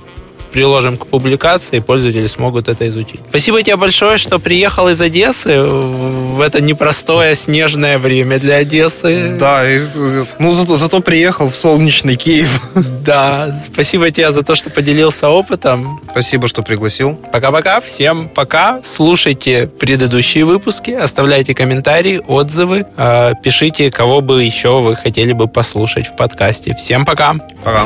[0.51, 3.19] приложим к публикации, и пользователи смогут это изучить.
[3.29, 9.35] Спасибо тебе большое, что приехал из Одессы в это непростое снежное время для Одессы.
[9.37, 9.63] Да,
[10.39, 12.61] ну зато, зато приехал в солнечный Киев.
[13.03, 16.01] Да, спасибо тебе за то, что поделился опытом.
[16.11, 17.15] Спасибо, что пригласил.
[17.31, 18.79] Пока-пока, всем пока.
[18.83, 26.07] Слушайте предыдущие выпуски, оставляйте комментарии, отзывы, э, пишите, кого бы еще вы хотели бы послушать
[26.07, 26.75] в подкасте.
[26.75, 27.35] Всем пока.
[27.63, 27.85] Пока.